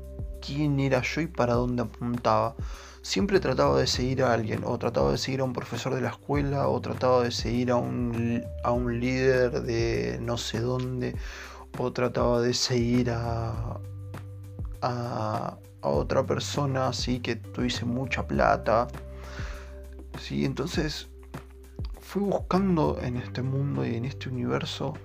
quién 0.42 0.80
era 0.80 1.04
yo 1.04 1.22
y 1.22 1.28
para 1.28 1.54
dónde 1.54 1.84
apuntaba. 1.84 2.56
Siempre 3.04 3.40
trataba 3.40 3.78
de 3.80 3.86
seguir 3.86 4.24
a 4.24 4.34
alguien, 4.34 4.64
o 4.66 4.76
trataba 4.80 5.12
de 5.12 5.20
seguir 5.20 5.42
a 5.42 5.44
un 5.44 5.54
profesor 5.54 5.94
de 5.94 6.02
la 6.02 6.10
escuela, 6.10 6.68
o 6.68 6.82
trataba 6.82 7.22
de 7.22 7.30
seguir 7.30 7.70
a 7.70 7.76
un, 7.76 8.44
a 8.64 8.72
un 8.72 9.00
líder 9.00 9.62
de 9.62 10.18
no 10.20 10.36
sé 10.40 10.62
dónde, 10.62 11.16
o 11.78 11.94
trataba 11.94 12.42
de 12.42 12.56
seguir 12.56 13.12
a, 13.12 13.80
a, 14.82 15.58
otra 15.82 16.26
persona 16.26 16.88
así 16.88 17.20
que 17.20 17.36
tuviese 17.36 17.86
mucha 17.86 18.26
plata. 18.26 18.88
¿sí? 20.20 20.44
Entonces 20.44 21.08
fui 22.02 22.24
buscando 22.24 22.98
en 23.00 23.18
este 23.18 23.44
mundo 23.44 23.86
y 23.86 23.94
en 23.94 24.06
este 24.06 24.30
universo 24.30 24.96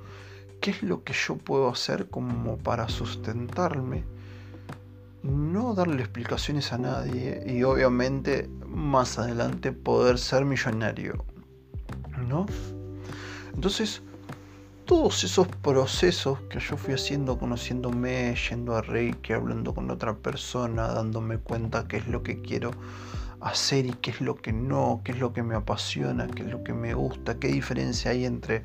qué 0.61 0.71
es 0.71 0.83
lo 0.83 1.02
que 1.05 1.12
yo 1.12 1.37
puedo 1.37 1.69
hacer 1.69 2.09
como 2.09 2.59
para 2.59 2.88
sustentarme. 2.88 4.05
No 5.23 5.75
darle 5.75 6.00
explicaciones 6.00 6.73
a 6.73 6.79
nadie 6.79 7.43
y 7.47 7.62
obviamente 7.62 8.49
más 8.67 9.19
adelante 9.19 9.73
poder 9.73 10.19
ser 10.19 10.45
millonario. 10.45 11.25
¿No? 12.29 12.47
Entonces 13.55 14.02
todos 14.90 15.23
esos 15.23 15.47
procesos 15.47 16.40
que 16.50 16.59
yo 16.59 16.76
fui 16.76 16.95
haciendo, 16.95 17.38
conociéndome, 17.38 18.35
yendo 18.35 18.75
a 18.75 18.83
Reiki, 18.83 19.33
hablando 19.33 19.73
con 19.73 19.88
otra 19.90 20.17
persona, 20.17 20.88
dándome 20.88 21.38
cuenta 21.38 21.87
qué 21.87 21.99
es 21.99 22.09
lo 22.09 22.25
que 22.25 22.43
quiero 22.43 22.73
hacer 23.40 23.87
y 23.87 23.93
qué 23.93 24.11
es 24.11 24.21
lo 24.21 24.35
que 24.35 24.52
no, 24.52 25.00
qué 25.05 25.12
es 25.12 25.21
lo 25.21 25.33
que 25.33 25.43
me 25.45 25.55
apasiona, 25.55 26.26
qué 26.26 26.43
es 26.43 26.49
lo 26.49 26.64
que 26.64 26.73
me 26.73 26.95
gusta, 26.95 27.38
qué 27.38 27.49
diferencia 27.49 28.11
hay 28.11 28.25
entre 28.25 28.64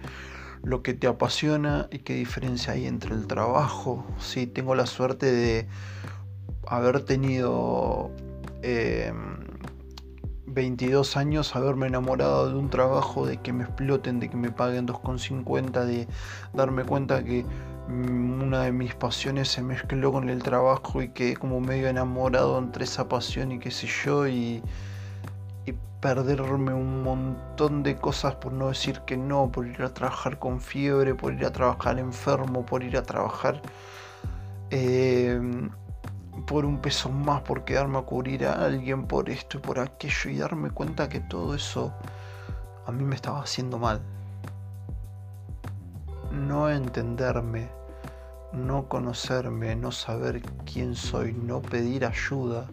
lo 0.65 0.81
que 0.81 0.93
te 0.93 1.07
apasiona 1.07 1.87
y 1.91 1.99
qué 1.99 2.15
diferencia 2.15 2.73
hay 2.73 2.85
entre 2.87 3.13
el 3.13 3.27
trabajo. 3.27 4.05
Sí, 4.19 4.47
tengo 4.47 4.75
la 4.75 4.85
suerte 4.85 5.31
de 5.31 5.67
haber 6.67 7.01
tenido... 7.05 8.11
Eh, 8.61 9.13
22 10.55 11.17
años 11.17 11.55
haberme 11.55 11.87
enamorado 11.87 12.49
de 12.49 12.55
un 12.55 12.69
trabajo, 12.69 13.27
de 13.27 13.37
que 13.37 13.51
me 13.51 13.65
exploten, 13.65 14.21
de 14.21 14.29
que 14.29 14.37
me 14.37 14.51
paguen 14.51 14.87
2,50, 14.87 15.83
de 15.83 16.07
darme 16.53 16.85
cuenta 16.85 17.23
que 17.23 17.45
mm, 17.89 18.41
una 18.41 18.63
de 18.63 18.71
mis 18.71 18.95
pasiones 18.95 19.49
se 19.49 19.61
mezcló 19.61 20.13
con 20.13 20.29
el 20.29 20.41
trabajo 20.41 21.01
y 21.01 21.09
que 21.09 21.35
como 21.35 21.59
medio 21.59 21.89
enamorado 21.89 22.57
entre 22.57 22.85
esa 22.85 23.09
pasión 23.09 23.51
y 23.51 23.59
qué 23.59 23.69
sé 23.69 23.87
yo 24.05 24.27
y 24.27 24.63
perderme 26.01 26.73
un 26.73 27.03
montón 27.03 27.83
de 27.83 27.97
cosas 27.97 28.35
por 28.35 28.53
no 28.53 28.67
decir 28.69 29.01
que 29.01 29.17
no, 29.17 29.51
por 29.51 29.67
ir 29.67 29.81
a 29.81 29.93
trabajar 29.93 30.39
con 30.39 30.61
fiebre, 30.61 31.15
por 31.15 31.33
ir 31.33 31.45
a 31.45 31.51
trabajar 31.51 31.99
enfermo, 31.99 32.65
por 32.65 32.83
ir 32.83 32.97
a 32.97 33.03
trabajar... 33.03 33.61
Eh, 34.71 35.39
por 36.45 36.65
un 36.65 36.79
peso 36.79 37.09
más, 37.09 37.41
por 37.41 37.63
quedarme 37.63 37.97
a 37.97 38.01
cubrir 38.01 38.45
a 38.45 38.65
alguien, 38.65 39.07
por 39.07 39.29
esto 39.29 39.57
y 39.57 39.61
por 39.61 39.79
aquello, 39.79 40.29
y 40.29 40.37
darme 40.37 40.69
cuenta 40.69 41.09
que 41.09 41.19
todo 41.19 41.55
eso 41.55 41.93
a 42.85 42.91
mí 42.91 43.03
me 43.03 43.15
estaba 43.15 43.41
haciendo 43.41 43.79
mal. 43.79 44.01
No 46.31 46.69
entenderme, 46.69 47.69
no 48.51 48.87
conocerme, 48.87 49.75
no 49.75 49.91
saber 49.91 50.41
quién 50.71 50.95
soy, 50.95 51.33
no 51.33 51.61
pedir 51.61 52.05
ayuda, 52.05 52.67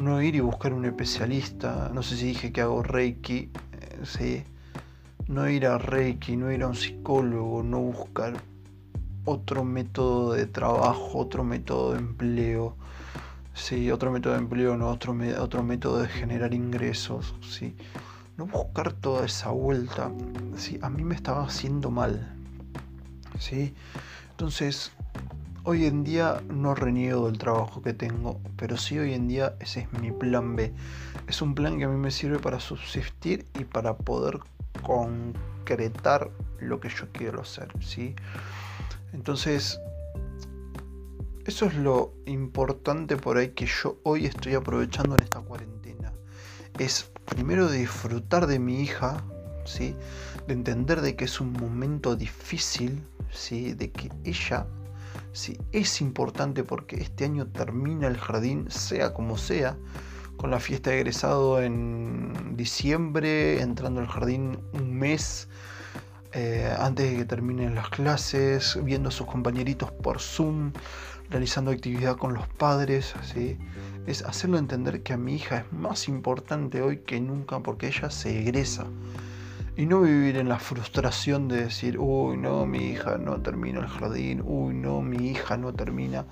no 0.00 0.20
ir 0.22 0.36
y 0.36 0.40
buscar 0.40 0.72
un 0.72 0.84
especialista, 0.84 1.90
no 1.92 2.02
sé 2.02 2.16
si 2.16 2.26
dije 2.26 2.52
que 2.52 2.60
hago 2.60 2.82
Reiki, 2.82 3.50
eh, 3.72 4.00
sí, 4.04 4.44
no 5.28 5.48
ir 5.48 5.66
a 5.66 5.78
Reiki, 5.78 6.36
no 6.36 6.52
ir 6.52 6.62
a 6.62 6.68
un 6.68 6.76
psicólogo, 6.76 7.62
no 7.62 7.80
buscar 7.80 8.34
otro 9.24 9.64
método 9.64 10.32
de 10.32 10.46
trabajo, 10.46 11.18
otro 11.18 11.44
método 11.44 11.92
de 11.92 11.98
empleo. 11.98 12.76
Sí, 13.54 13.90
otro 13.90 14.12
método 14.12 14.34
de 14.34 14.40
empleo, 14.40 14.76
no, 14.76 14.88
otro, 14.90 15.16
otro 15.40 15.62
método 15.62 16.02
de 16.02 16.08
generar 16.08 16.52
ingresos, 16.52 17.34
sí. 17.42 17.74
No 18.36 18.46
buscar 18.46 18.92
toda 18.92 19.24
esa 19.24 19.50
vuelta, 19.50 20.10
sí, 20.56 20.78
a 20.82 20.90
mí 20.90 21.04
me 21.04 21.14
estaba 21.14 21.44
haciendo 21.44 21.90
mal, 21.90 22.36
sí. 23.38 23.74
Entonces, 24.30 24.92
hoy 25.68 25.84
en 25.84 26.04
día 26.04 26.40
no 26.48 26.76
reniego 26.76 27.26
del 27.26 27.38
trabajo 27.38 27.82
que 27.82 27.92
tengo, 27.92 28.40
pero 28.56 28.76
sí 28.76 29.00
hoy 29.00 29.14
en 29.14 29.26
día 29.26 29.56
ese 29.58 29.80
es 29.80 30.00
mi 30.00 30.12
plan 30.12 30.54
B. 30.54 30.72
Es 31.26 31.42
un 31.42 31.56
plan 31.56 31.76
que 31.76 31.84
a 31.84 31.88
mí 31.88 31.96
me 31.96 32.12
sirve 32.12 32.38
para 32.38 32.60
subsistir 32.60 33.46
y 33.58 33.64
para 33.64 33.96
poder 33.96 34.38
concretar 34.82 36.30
lo 36.60 36.78
que 36.78 36.88
yo 36.88 37.08
quiero 37.10 37.40
hacer, 37.40 37.68
¿sí? 37.80 38.14
Entonces, 39.12 39.80
eso 41.44 41.66
es 41.66 41.74
lo 41.74 42.14
importante 42.26 43.16
por 43.16 43.36
ahí 43.36 43.48
que 43.48 43.66
yo 43.66 43.98
hoy 44.04 44.26
estoy 44.26 44.54
aprovechando 44.54 45.16
en 45.16 45.24
esta 45.24 45.40
cuarentena. 45.40 46.12
Es 46.78 47.10
primero 47.24 47.68
disfrutar 47.68 48.46
de 48.46 48.60
mi 48.60 48.82
hija, 48.82 49.24
¿sí? 49.64 49.96
de 50.46 50.54
entender 50.54 51.00
de 51.00 51.16
que 51.16 51.24
es 51.24 51.40
un 51.40 51.52
momento 51.52 52.14
difícil, 52.14 53.02
¿sí? 53.32 53.72
de 53.74 53.90
que 53.90 54.12
ella 54.22 54.68
¿sí? 55.36 55.58
es 55.72 56.00
importante 56.00 56.64
porque 56.64 56.96
este 56.96 57.26
año 57.26 57.46
termina 57.46 58.08
el 58.08 58.16
jardín, 58.16 58.70
sea 58.70 59.12
como 59.12 59.36
sea, 59.36 59.76
con 60.36 60.50
la 60.50 60.60
fiesta 60.60 60.90
de 60.90 60.96
egresado 60.96 61.62
en 61.62 62.56
diciembre, 62.56 63.60
entrando 63.60 64.00
al 64.00 64.06
jardín 64.06 64.58
un 64.72 64.98
mes 64.98 65.48
eh, 66.32 66.74
antes 66.78 67.10
de 67.10 67.18
que 67.18 67.24
terminen 67.24 67.74
las 67.74 67.88
clases, 67.90 68.78
viendo 68.82 69.10
a 69.10 69.12
sus 69.12 69.26
compañeritos 69.26 69.90
por 69.90 70.20
Zoom, 70.20 70.72
realizando 71.30 71.70
actividad 71.70 72.16
con 72.16 72.34
los 72.34 72.46
padres, 72.48 73.14
¿sí? 73.22 73.58
es 74.06 74.22
hacerlo 74.22 74.58
entender 74.58 75.02
que 75.02 75.12
a 75.12 75.16
mi 75.16 75.34
hija 75.34 75.58
es 75.58 75.72
más 75.72 76.08
importante 76.08 76.82
hoy 76.82 76.98
que 76.98 77.20
nunca 77.20 77.60
porque 77.60 77.88
ella 77.88 78.10
se 78.10 78.40
egresa. 78.40 78.86
Y 79.76 79.84
no 79.84 80.00
vivir 80.00 80.38
en 80.38 80.48
la 80.48 80.58
frustración 80.58 81.48
de 81.48 81.64
decir, 81.64 81.98
uy, 81.98 82.38
no, 82.38 82.64
mi 82.64 82.78
hija 82.78 83.18
no 83.18 83.42
termina 83.42 83.80
el 83.80 83.88
jardín, 83.88 84.42
uy, 84.44 84.72
no, 84.72 85.02
mi 85.02 85.28
hija 85.28 85.58
no 85.58 85.74
termina 85.74 86.24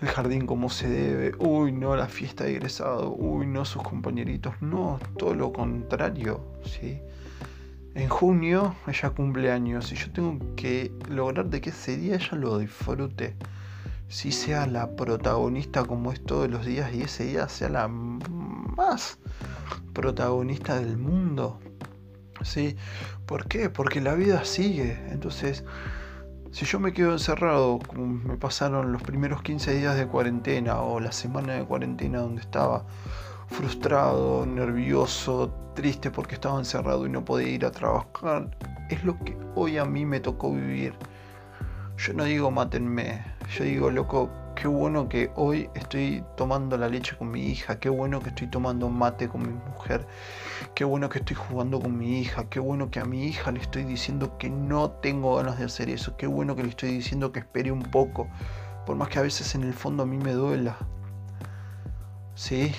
el 0.00 0.08
jardín 0.08 0.46
como 0.46 0.68
se 0.68 0.88
debe, 0.88 1.32
uy, 1.38 1.70
no, 1.70 1.94
la 1.94 2.08
fiesta 2.08 2.42
de 2.42 2.56
egresado, 2.56 3.14
uy, 3.14 3.46
no, 3.46 3.64
sus 3.64 3.84
compañeritos. 3.84 4.54
No, 4.60 4.98
todo 5.16 5.34
lo 5.34 5.52
contrario, 5.52 6.40
¿sí? 6.64 6.98
En 7.94 8.08
junio 8.08 8.74
ella 8.88 9.10
cumple 9.10 9.52
años 9.52 9.92
y 9.92 9.96
yo 9.96 10.10
tengo 10.10 10.54
que 10.56 10.90
lograr 11.08 11.46
de 11.46 11.60
que 11.60 11.70
ese 11.70 11.96
día 11.96 12.16
ella 12.16 12.36
lo 12.36 12.58
disfrute. 12.58 13.36
Si 14.08 14.32
sea 14.32 14.66
la 14.66 14.96
protagonista 14.96 15.84
como 15.84 16.10
es 16.10 16.24
todos 16.24 16.50
los 16.50 16.66
días 16.66 16.92
y 16.94 17.02
ese 17.02 17.24
día 17.24 17.48
sea 17.48 17.68
la 17.68 17.88
más 17.88 19.18
protagonista 19.92 20.80
del 20.80 20.96
mundo. 20.96 21.60
¿Sí? 22.44 22.76
¿Por 23.26 23.46
qué? 23.46 23.70
Porque 23.70 24.00
la 24.00 24.14
vida 24.14 24.44
sigue. 24.44 24.98
Entonces, 25.10 25.64
si 26.50 26.64
yo 26.64 26.80
me 26.80 26.92
quedo 26.92 27.12
encerrado, 27.12 27.78
como 27.86 28.06
me 28.06 28.36
pasaron 28.36 28.92
los 28.92 29.02
primeros 29.02 29.42
15 29.42 29.74
días 29.74 29.96
de 29.96 30.06
cuarentena 30.06 30.80
o 30.80 31.00
la 31.00 31.12
semana 31.12 31.54
de 31.54 31.64
cuarentena 31.64 32.18
donde 32.18 32.42
estaba, 32.42 32.84
frustrado, 33.52 34.46
nervioso, 34.46 35.54
triste 35.74 36.10
porque 36.10 36.34
estaba 36.34 36.58
encerrado 36.58 37.06
y 37.06 37.10
no 37.10 37.24
podía 37.24 37.48
ir 37.48 37.64
a 37.64 37.70
trabajar. 37.70 38.56
Es 38.88 39.04
lo 39.04 39.18
que 39.18 39.36
hoy 39.54 39.78
a 39.78 39.84
mí 39.84 40.04
me 40.04 40.20
tocó 40.20 40.52
vivir. 40.52 40.94
Yo 41.98 42.14
no 42.14 42.24
digo 42.24 42.50
mátenme, 42.50 43.24
yo 43.56 43.64
digo, 43.64 43.90
loco, 43.90 44.30
qué 44.62 44.68
bueno 44.68 45.08
que 45.08 45.32
hoy 45.34 45.68
estoy 45.74 46.22
tomando 46.36 46.76
la 46.76 46.88
leche 46.88 47.16
con 47.16 47.32
mi 47.32 47.46
hija, 47.46 47.80
qué 47.80 47.88
bueno 47.88 48.20
que 48.20 48.28
estoy 48.28 48.46
tomando 48.46 48.88
mate 48.90 49.28
con 49.28 49.42
mi 49.42 49.52
mujer, 49.52 50.06
qué 50.76 50.84
bueno 50.84 51.08
que 51.08 51.18
estoy 51.18 51.34
jugando 51.34 51.80
con 51.80 51.98
mi 51.98 52.20
hija, 52.20 52.44
qué 52.48 52.60
bueno 52.60 52.88
que 52.88 53.00
a 53.00 53.04
mi 53.04 53.24
hija 53.24 53.50
le 53.50 53.58
estoy 53.58 53.82
diciendo 53.82 54.38
que 54.38 54.50
no 54.50 54.88
tengo 54.88 55.34
ganas 55.34 55.58
de 55.58 55.64
hacer 55.64 55.90
eso, 55.90 56.16
qué 56.16 56.28
bueno 56.28 56.54
que 56.54 56.62
le 56.62 56.68
estoy 56.68 56.92
diciendo 56.92 57.32
que 57.32 57.40
espere 57.40 57.72
un 57.72 57.82
poco, 57.82 58.28
por 58.86 58.94
más 58.94 59.08
que 59.08 59.18
a 59.18 59.22
veces 59.22 59.52
en 59.56 59.64
el 59.64 59.74
fondo 59.74 60.04
a 60.04 60.06
mí 60.06 60.16
me 60.16 60.30
duela. 60.30 60.76
Sí, 62.36 62.72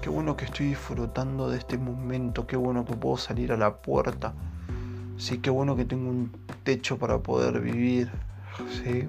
Qué 0.00 0.08
bueno 0.08 0.34
que 0.34 0.46
estoy 0.46 0.66
disfrutando 0.66 1.48
de 1.48 1.58
este 1.58 1.78
momento, 1.78 2.46
qué 2.46 2.56
bueno 2.56 2.84
que 2.86 2.94
puedo 2.94 3.18
salir 3.18 3.52
a 3.52 3.56
la 3.56 3.76
puerta. 3.76 4.34
Sí, 5.16 5.38
qué 5.38 5.50
bueno 5.50 5.76
que 5.76 5.84
tengo 5.84 6.10
un 6.10 6.32
techo 6.64 6.98
para 6.98 7.18
poder 7.18 7.60
vivir. 7.60 8.10
Sí. 8.82 9.06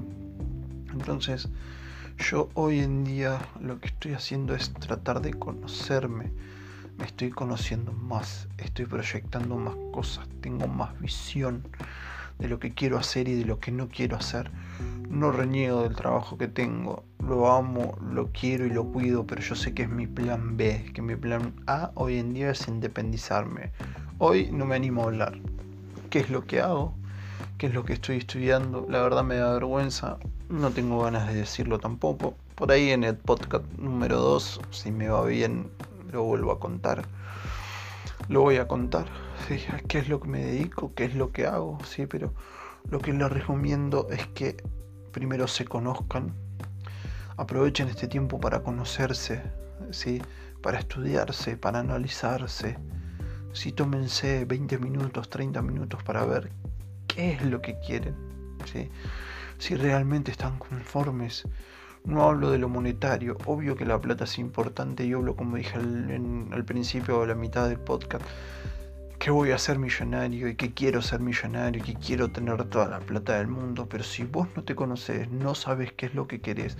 Entonces, 0.92 1.48
Yo 2.30 2.50
hoy 2.54 2.80
en 2.80 3.04
día 3.04 3.40
lo 3.60 3.80
que 3.80 3.88
estoy 3.88 4.14
haciendo 4.14 4.54
es 4.54 4.72
tratar 4.74 5.22
de 5.22 5.34
conocerme. 5.34 6.32
Me 6.98 7.06
estoy 7.06 7.32
conociendo 7.32 7.94
más, 7.94 8.48
estoy 8.60 8.86
proyectando 8.86 9.58
más 9.58 9.76
cosas, 9.92 10.30
tengo 10.40 10.68
más 10.68 10.98
visión 11.00 11.64
de 12.38 12.48
lo 12.48 12.60
que 12.60 12.76
quiero 12.76 13.00
hacer 13.00 13.28
y 13.28 13.34
de 13.34 13.46
lo 13.46 13.60
que 13.60 13.72
no 13.72 13.90
quiero 13.90 14.18
hacer. 14.18 14.52
No 15.10 15.32
reniego 15.32 15.82
del 15.82 15.96
trabajo 15.96 16.38
que 16.38 16.48
tengo, 16.48 17.04
lo 17.26 17.52
amo, 17.52 17.98
lo 18.00 18.32
quiero 18.32 18.68
y 18.68 18.70
lo 18.70 18.86
cuido, 18.86 19.26
pero 19.26 19.42
yo 19.42 19.56
sé 19.56 19.74
que 19.74 19.84
es 19.84 19.90
mi 19.90 20.06
plan 20.06 20.58
B, 20.58 20.92
que 20.94 21.02
mi 21.02 21.16
plan 21.16 21.54
A 21.66 21.92
hoy 21.96 22.20
en 22.20 22.34
día 22.34 22.52
es 22.52 22.68
independizarme. 22.68 23.72
Hoy 24.20 24.52
no 24.52 24.68
me 24.68 24.76
animo 24.76 25.02
a 25.02 25.06
hablar. 25.06 25.40
¿Qué 26.12 26.20
es 26.20 26.30
lo 26.30 26.46
que 26.46 26.62
hago? 26.62 26.94
¿Qué 27.62 27.68
es 27.68 27.76
lo 27.76 27.86
que 27.86 27.94
estoy 27.94 28.18
estudiando? 28.18 28.88
La 28.90 29.04
verdad 29.04 29.24
me 29.24 29.36
da 29.36 29.54
vergüenza, 29.54 30.18
no 30.50 30.72
tengo 30.72 31.04
ganas 31.04 31.28
de 31.28 31.36
decirlo 31.36 31.78
tampoco. 31.78 32.34
Por 32.56 32.72
ahí 32.72 32.90
en 32.90 33.04
el 33.04 33.16
podcast 33.16 33.66
número 33.78 34.18
2, 34.18 34.62
si 34.72 34.92
me 34.92 35.10
va 35.10 35.24
bien, 35.26 35.70
lo 36.12 36.24
vuelvo 36.24 36.54
a 36.54 36.60
contar. 36.60 37.06
Lo 38.30 38.42
voy 38.42 38.58
a 38.58 38.68
contar, 38.68 39.06
qué 39.88 40.00
es 40.00 40.10
lo 40.10 40.20
que 40.20 40.28
me 40.28 40.44
dedico, 40.44 40.92
qué 40.96 41.06
es 41.06 41.14
lo 41.14 41.32
que 41.32 41.46
hago, 41.46 41.78
sí, 41.86 42.08
pero 42.08 42.34
lo 42.90 42.98
que 42.98 43.14
les 43.14 43.32
recomiendo 43.32 44.08
es 44.10 44.26
que 44.26 44.58
primero 45.12 45.48
se 45.48 45.64
conozcan, 45.64 46.34
aprovechen 47.38 47.90
este 47.90 48.08
tiempo 48.08 48.40
para 48.40 48.64
conocerse, 48.64 49.44
¿sí? 49.92 50.20
para 50.64 50.80
estudiarse, 50.80 51.58
para 51.58 51.78
analizarse. 51.78 52.80
Sí, 53.54 53.72
tómense 53.72 54.46
20 54.46 54.80
minutos, 54.80 55.30
30 55.30 55.62
minutos 55.62 56.02
para 56.02 56.26
ver 56.26 56.50
qué 57.14 57.34
es 57.34 57.42
lo 57.44 57.62
que 57.62 57.78
quieren. 57.80 58.16
¿sí? 58.72 58.90
Si 59.58 59.76
realmente 59.76 60.32
están 60.32 60.58
conformes. 60.58 61.48
No 62.04 62.24
hablo 62.24 62.50
de 62.50 62.58
lo 62.58 62.68
monetario, 62.68 63.38
obvio 63.46 63.76
que 63.76 63.86
la 63.86 64.02
plata 64.02 64.24
es 64.24 64.40
importante 64.40 65.06
y 65.06 65.14
hablo 65.14 65.36
como 65.36 65.58
dije 65.58 65.78
al, 65.78 66.66
principio 66.66 67.20
o 67.20 67.24
a 67.24 67.28
la 67.28 67.36
mitad 67.36 67.70
del 67.70 67.78
podcast 67.78 68.26
que 69.20 69.30
voy 69.30 69.52
a 69.52 69.60
ser 69.60 69.78
millonario 69.78 70.48
y 70.48 70.56
que 70.56 70.74
quiero 70.74 71.04
ser 71.04 71.20
millonario 71.20 71.80
y 71.84 71.86
que 71.86 71.94
quiero 71.94 72.32
tener 72.32 72.64
toda 72.66 72.88
la 72.88 73.00
plata 73.02 73.38
del 73.38 73.50
mundo, 73.50 73.88
pero 73.88 74.04
si 74.04 74.24
vos 74.24 74.48
no 74.56 74.64
te 74.64 74.74
conoces, 74.74 75.30
no 75.30 75.54
sabes 75.54 75.94
qué 75.94 76.08
es 76.08 76.16
lo 76.16 76.28
que 76.28 76.42
querés, 76.42 76.76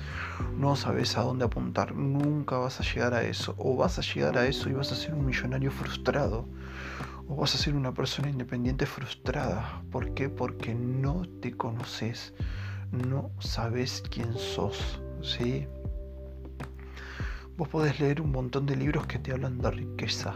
no 0.58 0.76
sabes 0.76 1.16
a 1.18 1.22
dónde 1.22 1.46
apuntar, 1.46 1.94
nunca 1.94 2.58
vas 2.58 2.80
a 2.80 2.84
llegar 2.84 3.14
a 3.14 3.22
eso, 3.22 3.54
o 3.60 3.76
vas 3.76 4.00
a 4.00 4.02
llegar 4.02 4.40
a 4.40 4.48
eso 4.48 4.72
y 4.72 4.74
vas 4.74 4.92
a 4.92 4.96
ser 4.96 5.14
un 5.14 5.28
millonario 5.28 5.70
frustrado, 5.70 6.48
o 7.28 7.36
vas 7.36 7.56
a 7.56 7.58
ser 7.58 7.76
una 7.76 7.94
persona 7.94 8.30
independiente 8.30 8.86
frustrada. 8.86 9.84
¿Por 9.92 10.14
qué? 10.14 10.30
Porque 10.30 10.74
no 10.74 11.24
te 11.42 11.52
conoces, 11.52 12.34
no 12.92 13.32
sabes 13.40 14.04
quién 14.10 14.34
sos, 14.38 15.02
¿sí? 15.22 15.68
Vos 17.58 17.68
podés 17.68 18.00
leer 18.00 18.22
un 18.22 18.32
montón 18.32 18.66
de 18.66 18.76
libros 18.76 19.06
que 19.08 19.20
te 19.20 19.32
hablan 19.32 19.60
de 19.60 19.72
riqueza, 19.72 20.36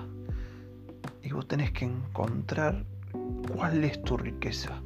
y 1.24 1.32
vos 1.32 1.48
tenés 1.48 1.72
que 1.72 1.86
encontrar 1.86 2.86
cuál 3.52 3.84
es 3.84 4.02
tu 4.04 4.16
riqueza. 4.18 4.82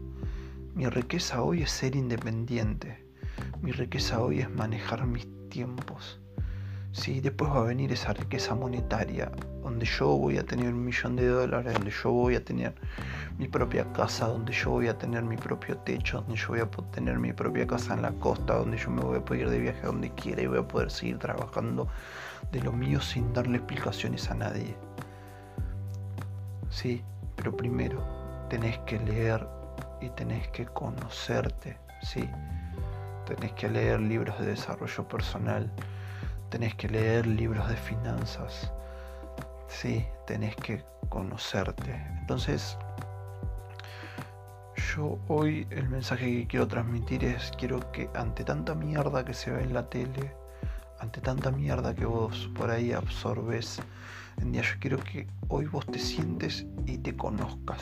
Mi 0.73 0.87
riqueza 0.87 1.43
hoy 1.43 1.63
es 1.63 1.71
ser 1.71 1.95
independiente. 1.95 3.05
Mi 3.61 3.73
riqueza 3.73 4.21
hoy 4.21 4.39
es 4.39 4.49
manejar 4.49 5.05
mis 5.05 5.27
tiempos. 5.49 6.21
Sí, 6.91 7.21
después 7.21 7.51
va 7.51 7.59
a 7.59 7.63
venir 7.63 7.91
esa 7.91 8.13
riqueza 8.13 8.55
monetaria, 8.55 9.31
donde 9.61 9.85
yo 9.85 10.07
voy 10.07 10.37
a 10.37 10.43
tener 10.43 10.73
un 10.73 10.83
millón 10.83 11.15
de 11.15 11.27
dólares, 11.27 11.73
donde 11.73 11.91
yo 11.91 12.11
voy 12.11 12.35
a 12.35 12.43
tener 12.43 12.73
mi 13.37 13.47
propia 13.47 13.91
casa, 13.93 14.27
donde 14.27 14.51
yo 14.51 14.71
voy 14.71 14.87
a 14.87 14.97
tener 14.97 15.23
mi 15.23 15.37
propio 15.37 15.77
techo, 15.77 16.21
donde 16.21 16.35
yo 16.35 16.47
voy 16.47 16.59
a 16.61 16.65
tener 16.91 17.19
mi 17.19 17.31
propia 17.31 17.67
casa 17.67 17.93
en 17.93 18.01
la 18.01 18.11
costa, 18.13 18.55
donde 18.55 18.77
yo 18.77 18.89
me 18.89 19.01
voy 19.01 19.19
a 19.19 19.25
poder 19.25 19.43
ir 19.43 19.49
de 19.51 19.59
viaje 19.59 19.81
a 19.83 19.87
donde 19.87 20.09
quiera 20.15 20.41
y 20.41 20.47
voy 20.47 20.57
a 20.57 20.67
poder 20.67 20.89
seguir 20.89 21.19
trabajando 21.19 21.87
de 22.51 22.61
lo 22.61 22.71
mío 22.71 22.99
sin 22.99 23.31
darle 23.33 23.57
explicaciones 23.57 24.29
a 24.31 24.33
nadie. 24.33 24.75
Sí, 26.71 27.03
pero 27.35 27.55
primero 27.55 28.03
tenés 28.49 28.79
que 28.79 28.99
leer 28.99 29.47
y 30.01 30.09
tenés 30.09 30.47
que 30.49 30.65
conocerte, 30.65 31.77
sí. 32.01 32.27
Tenés 33.27 33.51
que 33.53 33.69
leer 33.69 33.99
libros 33.99 34.39
de 34.39 34.47
desarrollo 34.47 35.07
personal, 35.07 35.71
tenés 36.49 36.75
que 36.75 36.89
leer 36.89 37.27
libros 37.27 37.67
de 37.69 37.77
finanzas, 37.77 38.71
sí, 39.67 40.05
tenés 40.25 40.55
que 40.55 40.83
conocerte. 41.09 41.93
Entonces, 42.19 42.77
yo 44.95 45.19
hoy 45.27 45.67
el 45.69 45.87
mensaje 45.89 46.25
que 46.25 46.47
quiero 46.47 46.67
transmitir 46.67 47.23
es, 47.23 47.51
quiero 47.57 47.91
que 47.91 48.09
ante 48.15 48.43
tanta 48.43 48.73
mierda 48.75 49.23
que 49.23 49.33
se 49.33 49.51
ve 49.51 49.63
en 49.63 49.73
la 49.73 49.89
tele, 49.89 50.35
ante 50.99 51.21
tanta 51.21 51.51
mierda 51.51 51.93
que 51.95 52.05
vos 52.05 52.49
por 52.55 52.71
ahí 52.71 52.91
absorbes, 52.91 53.81
en 54.41 54.51
día 54.51 54.61
yo 54.61 54.75
quiero 54.79 54.97
que 54.97 55.27
hoy 55.47 55.65
vos 55.65 55.85
te 55.85 55.99
sientes 55.99 56.65
y 56.85 56.97
te 56.97 57.15
conozcas 57.15 57.81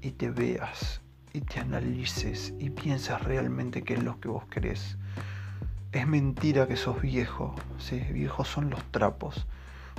y 0.00 0.12
te 0.12 0.30
veas 0.30 1.00
y 1.32 1.40
te 1.40 1.60
analices 1.60 2.54
y 2.58 2.70
piensas 2.70 3.22
realmente 3.22 3.82
qué 3.82 3.94
es 3.94 4.02
lo 4.02 4.20
que 4.20 4.28
vos 4.28 4.46
querés. 4.46 4.98
Es 5.92 6.06
mentira 6.06 6.68
que 6.68 6.76
sos 6.76 7.00
viejo, 7.00 7.54
¿sí? 7.78 7.98
viejos 8.12 8.46
son 8.46 8.68
los 8.68 8.82
trapos, 8.90 9.46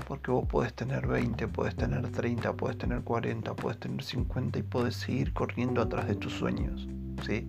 porque 0.07 0.29
vos 0.29 0.47
podés 0.47 0.73
tener 0.73 1.07
20, 1.07 1.47
podés 1.47 1.75
tener 1.75 2.11
30, 2.11 2.53
podés 2.53 2.77
tener 2.77 3.01
40, 3.01 3.55
podés 3.55 3.79
tener 3.79 4.03
50 4.03 4.59
y 4.59 4.63
podés 4.63 4.95
seguir 4.95 5.33
corriendo 5.33 5.81
atrás 5.81 6.07
de 6.07 6.15
tus 6.15 6.33
sueños, 6.33 6.87
¿sí? 7.25 7.47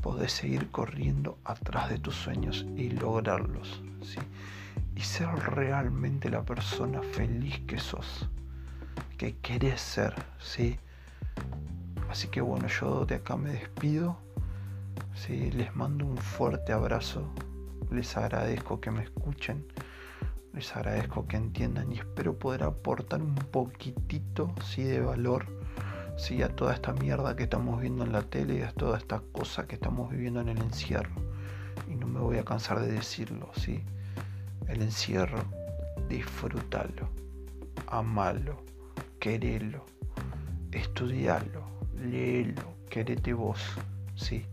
podés 0.00 0.32
seguir 0.32 0.70
corriendo 0.70 1.38
atrás 1.44 1.90
de 1.90 1.98
tus 1.98 2.14
sueños 2.14 2.64
y 2.76 2.88
lograrlos. 2.90 3.82
¿sí? 4.02 4.18
Y 4.96 5.02
ser 5.02 5.28
realmente 5.28 6.30
la 6.30 6.42
persona 6.42 7.02
feliz 7.02 7.60
que 7.66 7.78
sos, 7.78 8.28
que 9.18 9.36
querés 9.36 9.80
ser. 9.80 10.14
¿sí? 10.38 10.78
Así 12.08 12.28
que 12.28 12.40
bueno, 12.40 12.68
yo 12.68 13.04
de 13.04 13.16
acá 13.16 13.36
me 13.36 13.50
despido. 13.50 14.18
¿Sí? 15.18 15.50
Les 15.50 15.74
mando 15.74 16.06
un 16.06 16.16
fuerte 16.16 16.72
abrazo. 16.72 17.28
Les 17.90 18.16
agradezco 18.16 18.80
que 18.80 18.90
me 18.90 19.02
escuchen. 19.02 19.66
Les 20.52 20.74
agradezco 20.76 21.26
que 21.26 21.36
entiendan 21.36 21.92
y 21.92 21.98
espero 21.98 22.38
poder 22.38 22.62
aportar 22.62 23.22
un 23.22 23.34
poquitito 23.34 24.54
¿sí? 24.64 24.82
de 24.82 25.00
valor 25.00 25.46
sí, 26.18 26.42
a 26.42 26.48
toda 26.48 26.74
esta 26.74 26.92
mierda 26.92 27.36
que 27.36 27.44
estamos 27.44 27.80
viendo 27.80 28.04
en 28.04 28.12
la 28.12 28.22
tele 28.22 28.56
y 28.56 28.62
a 28.62 28.72
toda 28.72 28.98
esta 28.98 29.22
cosa 29.32 29.66
que 29.66 29.76
estamos 29.76 30.10
viviendo 30.10 30.40
en 30.40 30.48
el 30.48 30.58
encierro. 30.58 31.14
Y 31.88 31.94
no 31.94 32.06
me 32.06 32.20
voy 32.20 32.38
a 32.38 32.44
cansar 32.44 32.80
de 32.80 32.92
decirlo, 32.92 33.50
¿sí? 33.54 33.82
El 34.66 34.82
encierro, 34.82 35.38
disfrútalo, 36.08 37.08
amalo, 37.86 38.62
querelo, 39.20 39.84
estudialo, 40.72 41.62
léelo, 41.94 42.74
querete 42.90 43.32
vos, 43.32 43.60
¿sí? 44.16 44.44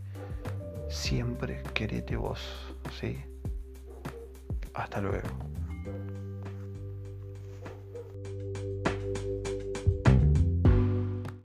Siempre 0.88 1.62
querete 1.74 2.16
vos, 2.16 2.40
¿sí? 3.00 3.18
Hasta 4.74 5.00
luego. 5.00 5.28